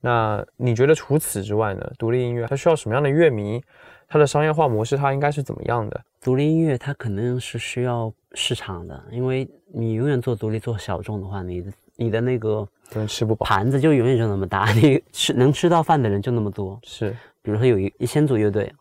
[0.00, 1.92] 那你觉得除此之外呢？
[1.98, 3.62] 独立音乐它需要什么样的乐迷？
[4.08, 6.00] 它的商业化模式它应该是怎么样的？
[6.20, 12.66] 独立音乐它肯定是需要市场的，因为你永远做独立做小众的话，你的你的那个
[13.06, 16.78] 吃不饱盘子就永远就那么大，你吃能吃到饭的人就那么多。
[16.84, 17.10] 是，
[17.42, 18.72] 比如说有一一千组乐队，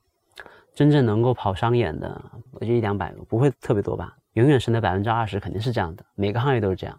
[0.74, 4.16] 真正能够跑商演的，我就一两百个，不会特别多吧？
[4.34, 6.98] 永远是那百分之二十，肯定是这样的，每个行业都是这样。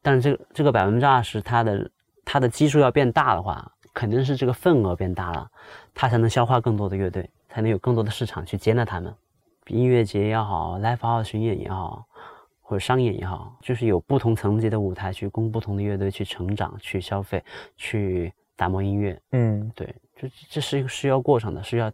[0.00, 1.90] 但是这个这个百分之二十，它的
[2.32, 5.50] 它的基数要变大的话，肯定是这个份额变大了，
[5.92, 9.12] 它才能消化更多的乐队，才能有更多的市场去接纳他们。
[9.66, 12.04] 音乐节也好，live house 巡演也好，
[12.60, 17.42] 或者商演也好，就是有不同层级的舞台去供不同的乐队去成长、去消费、
[17.76, 19.20] 去打磨音乐。
[19.32, 21.90] 嗯，对，这这是一个需要过程的，是要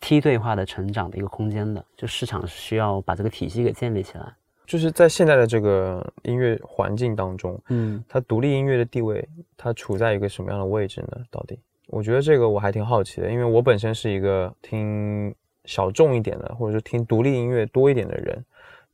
[0.00, 4.34] 梯队化的成长的一个空间的，就市场需要把这个体系给建立起来。
[4.72, 9.22] 就是在现在的这个音乐环境当中，嗯，它独立音乐的地位，
[9.54, 11.18] 它处在一个什么样的位置呢？
[11.30, 11.58] 到底，
[11.88, 15.34] 我觉得这个我还挺好奇的，因为我本身是一个听
[15.66, 18.42] 小众一点的，或者说听独立音乐多一点的人。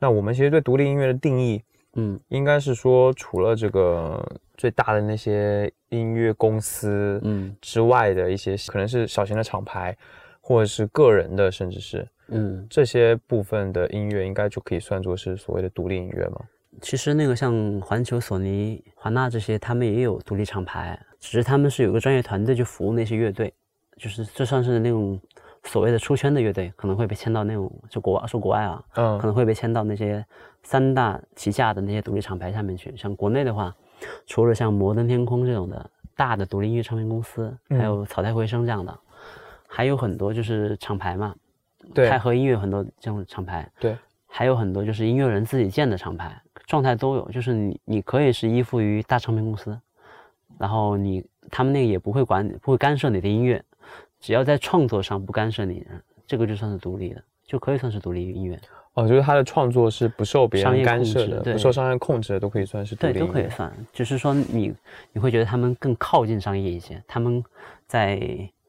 [0.01, 1.63] 那我们其实对独立音乐的定义，
[1.95, 4.21] 嗯，应该是说，除了这个
[4.57, 9.97] 最大的那些音乐公司，嗯之外的一些，可能是小型的厂牌，
[10.41, 12.05] 或者是个人的，甚至是。
[12.29, 16.41] 嗯，这些部分的音乐应该就可以算作是所谓的独立音乐吗？
[16.81, 23.53] 其实那个像环球、索尼、华纳这些，他们也有独立厂牌，只是他们是有个专业团队去服务那些乐队，
[23.97, 25.19] 就是就算是那种
[25.65, 30.25] 所谓的出圈的乐队，可能会被签到那种就国外说国外啊，嗯，可能会被签到那些
[30.63, 32.97] 三大旗下的那些独立厂牌下面去。
[32.97, 33.75] 像国内的话，
[34.27, 38.97] 除了像摩登天空这种的大的独立音乐唱片公司，还有草台回声这样的。
[39.67, 41.35] 还有很多就是厂牌嘛，
[41.95, 47.31] 对泰和音乐有很多这种厂牌，对，还有很多就是音乐人自己建的厂牌，状态都有。
[47.31, 49.79] 就是你你可以是依附于大唱片公司，
[50.59, 53.63] 然后你他们那个也不会管你，不会干涉你的音乐，
[54.21, 55.87] 只要在创作上不干涉你，
[56.27, 58.59] 这个就算是独立的，就可以算是独立音乐。
[58.95, 63.29] 哦，就是他的创作是不受别人干涉的，对不受商业控制的，都可以算是独对，立音乐。
[63.29, 63.73] 都可以算。
[63.93, 64.75] 只是说你
[65.13, 67.43] 你会觉得他们更靠近商业一些，他们
[67.87, 68.21] 在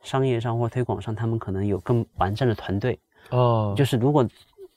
[0.03, 2.99] 商业上或推广上，他们可能有更完善的团队。
[3.29, 4.27] 哦，就是如果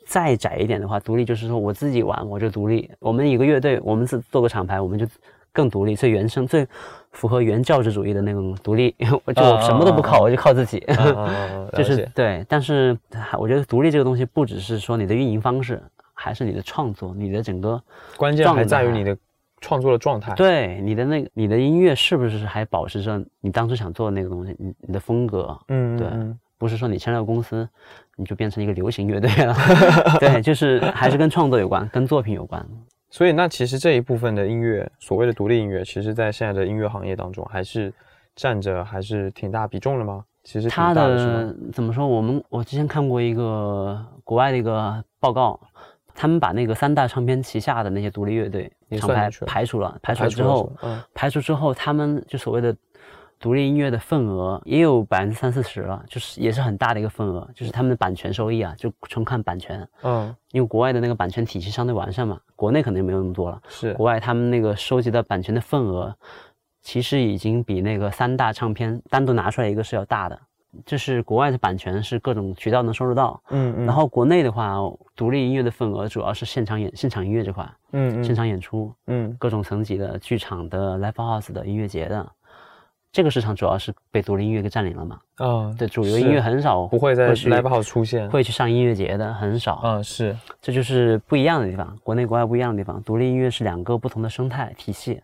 [0.05, 5.07] 再窄一点的话，独立就是说我自己玩我就独立，我们一个乐队，我们自做个厂牌，我们就
[5.53, 6.67] 更独立，最原生、最
[7.13, 8.95] 符合原教旨主义的那种独立。
[9.25, 10.85] 我就什么都不靠，我就靠自己。
[11.73, 12.99] 就是对，但是
[13.39, 15.83] 我觉得独立这个东西不只是说你的运营方式，
[16.13, 17.81] 还是你的创作，你的整个
[18.17, 19.17] 关键还在于你的。
[19.65, 20.35] 创作的状态。
[20.35, 26.09] 对你的那个你的音乐是不是还保持着你当时想做的那个东西，你你的风格，嗯，嗯，对。
[26.09, 27.69] 嗯不是说你签了公司
[28.15, 29.53] 你就变成一个流行乐队了，
[30.21, 32.65] 对，就是还是跟创作有关，跟作品有关。
[33.11, 37.93] 所以那其实这一部分的音乐，所谓的独立音乐，其实在现在的音乐行业当中，还是
[38.37, 40.25] 占着还是挺大比重的吗？
[40.45, 41.53] 其实挺它大的？
[41.73, 42.07] 怎么说？
[42.07, 45.59] 我们我之前看过一个国外的一个报告，
[46.15, 52.75] 他们把那个三大唱片旗下的那些独立乐队厂牌排除了，排除了之排除了后嗯，排除之后，他们就所谓的
[53.43, 63.61] 独立音乐的份额也有百分之三四十了，就是也是很大的一个份额，就是他们的版权收益啊，就纯看版权，嗯，因为国外的那个版权体系相对完善嘛，国内可能没有那么多了。
[63.69, 63.93] 是。
[63.95, 66.17] 国外他们那个收集的版权的份额，
[66.83, 70.39] 其实已经比那个三大唱片单独拿出来一个是要大的。
[70.87, 74.77] 就是国外的版权是各种渠道能收得到，嗯嗯，然后国内的话，
[75.15, 78.25] 独立音乐的份额主要是现场演现场音乐这块，嗯嗯。
[78.25, 79.37] 现场演出，嗯。
[79.39, 82.27] 各种层级的剧场的、live house 的音乐节的，
[83.13, 85.21] 这个市场主要是被独立音乐给占领了嘛。
[85.37, 88.29] 啊，对，主流音乐很少不会在去 live house 出现。
[88.31, 93.03] 会去上音乐节的很少，嗯，是这就是不一样的地方，国内国外不一样的地方。
[93.03, 95.21] 独立音乐是两个不同的生态体系。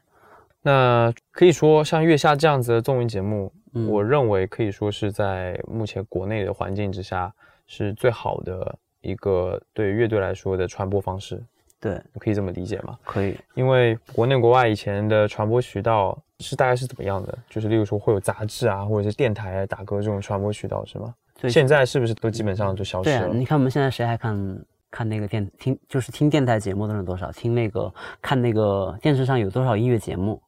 [0.60, 7.32] 那可以说，像《月下》这样子的综艺节目，嗯我认为可以说是在目前国内的环境之下
[7.66, 11.42] 是最好的一个对乐队来说的传播方式，
[11.80, 12.98] 对，可以这么理解吗？
[13.04, 13.36] 可以。
[13.54, 17.38] 因为国内国外以前的传播渠道是大概是怎么样的？
[17.48, 21.14] 就是例如说会有杂志啊，或者是电台、打歌这种传播渠道是吗？
[21.40, 23.34] 对现在是不是都基本上就消失对啊，了？
[23.34, 27.30] 你看我们现在谁还看看那个电听，就是听电台节目的人多少？
[27.30, 30.42] 听那个看那个电视上有多少音乐节目？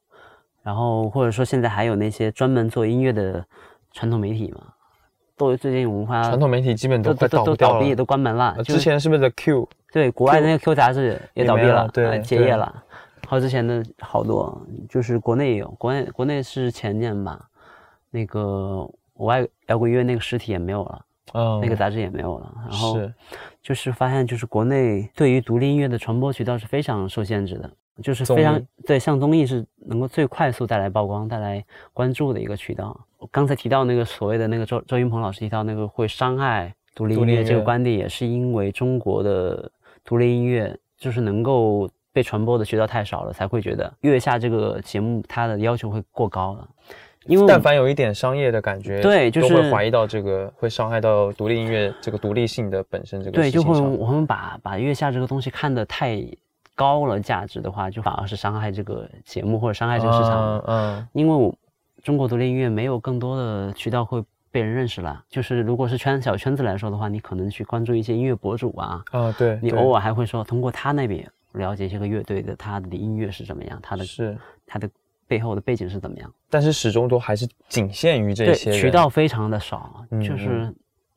[0.62, 3.44] 然后或者说现在还有那些专门做音乐的
[3.92, 4.62] 传统媒体嘛？
[5.36, 8.62] 都最近文化传统媒体基本都快倒闭，都关门了。
[8.64, 9.68] 之前是不是 The Q？
[9.92, 12.82] 对国外的那个 Q 杂志也也倒闭了，了对呃结业了。
[13.26, 17.48] 还有之前的好多，就是国内也有，国内国内是前年吧，
[18.10, 22.52] 那个我爱摇滚乐那个实体也没有了，嗯，那个杂志也没有了。
[22.68, 23.14] 然后是
[23.62, 27.70] 就是发现，就是国内对于独立音乐的传播渠道是非常受限制的，
[28.02, 32.98] 就是非常对，像综艺是能够最快速带来曝光、带来关注的一个渠道。
[33.30, 39.70] 刚才提到那个所谓的那个周周云鹏老师提到那个会伤害独立音音乐这个观点，也是因为中国的
[40.04, 46.68] 独立音乐就是能够被传播的渠道太少了，才会觉得《月下》这个节目它的要求会过高了。
[47.26, 56.18] 因为但凡有一点商业的感觉，对就是会怀疑到这个会伤害到独立音乐这个独立性的本身这个对，就会我们把把月下这个东西看得太
[56.74, 60.56] 高了价值的话，就反而是伤害这个节目或者伤害这个市场。
[60.56, 61.54] 嗯嗯因为我
[62.02, 65.24] 中国独立音乐没有更多的渠道会被人认识了。
[65.28, 74.36] 就是如果是圈小圈子来说的话，你可能去关注一些音乐博主啊，啊，对，你偶尔还会说通过他那边了解这个乐队的他的音乐是怎么样，他的是，
[74.66, 74.88] 他的
[75.26, 76.32] 背后的背景是怎么样。
[76.48, 80.72] 但是始终都还是仅限于这，些人渠道非常的少，嗯就是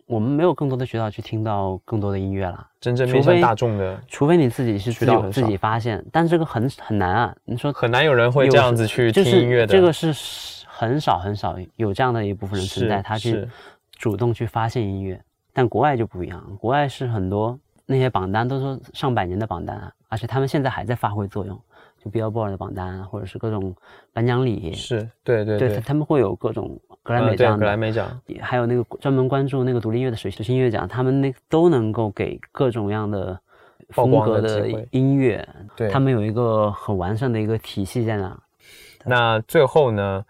[0.05, 2.67] 我们没有更多的渠道去听到更多的音乐了。
[2.79, 7.35] 真正面向大众的，除非你自己是自己自渠道很少己发现，但这个很很难啊。
[7.45, 9.73] 你说很难有人会这样子去听音乐的。
[9.73, 10.11] 是这个是
[10.75, 13.47] 很少很少有这样的一部分人存在，他去
[13.91, 15.21] 主动去发现音乐。
[15.53, 21.59] 但国外就不一样，国外是很多那些榜单都是上百年的榜单啊，而且他们现在还在发挥作用，
[22.03, 23.75] 就 Billboard 的榜单啊，或者是各种
[24.11, 33.39] 颁奖礼，是，对对对，他们会有各种格莱美这样的格莱美奖，还有那个专门关注那个独立音乐的水水星音乐奖，他们那都能够给各种样的
[33.89, 35.87] 风格的音乐，对。
[35.89, 38.39] 他们有一个很完善的一个体系在那。
[39.05, 40.25] 那最后呢，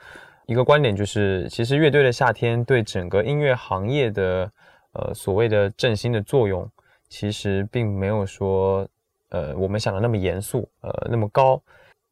[0.45, 4.51] 一个观点就是，其实乐队的夏天对整个音乐行业的
[4.93, 6.69] 呃所谓的振兴的作用，
[7.07, 8.87] 其实并没有说
[9.29, 11.61] 呃我们想的那么严肃，呃那么高。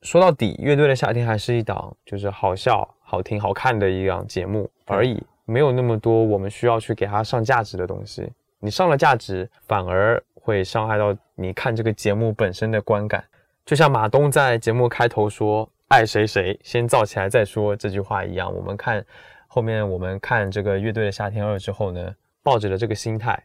[0.02, 5.22] 说到底，乐队的夏天还是一档就是好笑、好听、好看的一档节目而已。
[5.46, 8.32] 没有那么多我们需要去给它上价值的东西。
[8.60, 13.24] 你上了价值，反而会伤害到你看这个节目本身的观感。
[13.66, 19.06] 就像马东在节目开头说“爱谁谁先造起来再说”这句话一样，我们看
[19.46, 23.38] 后面，我们看这个乐队的夏天二之后呢，抱着的这个心态，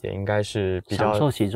[0.00, 1.12] 也应该是比较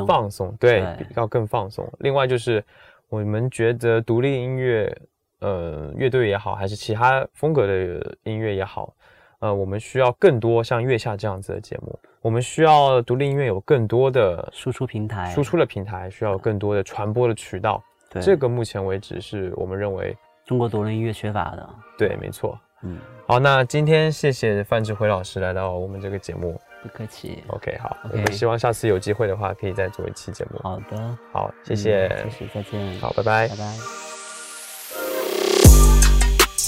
[0.07, 1.91] 放松，对，对比较更放松。
[2.01, 2.62] 另外就是
[3.09, 4.95] 我们觉得独立音乐，
[5.41, 8.95] 呃，乐队也好，还是其他风格的音乐也好，
[9.39, 17.83] 呃，我们需要更多像月下这样子的节目，我们需要独立音乐有更多的输出平台输出的平台，需要有更多的传播的渠道。
[18.11, 21.69] 对这个目前为止是我们认为中国独立音乐缺乏的。
[21.97, 22.59] 对，没错。
[22.83, 22.97] 嗯，
[23.27, 26.61] 好，那今天谢谢范志辉老师来到我们这个节目。
[26.81, 27.43] 不客气。
[27.49, 30.61] OK，好我们希望下次有机会的话，可以再做一期节目。
[30.63, 33.01] 好的，好，谢谢，嗯谢谢，再见。
[33.01, 33.57] 好，拜拜拜。
[33.57, 33.65] 拜。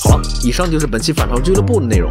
[0.03, 2.11] 好了，以上就是本期反潮俱乐部的内容。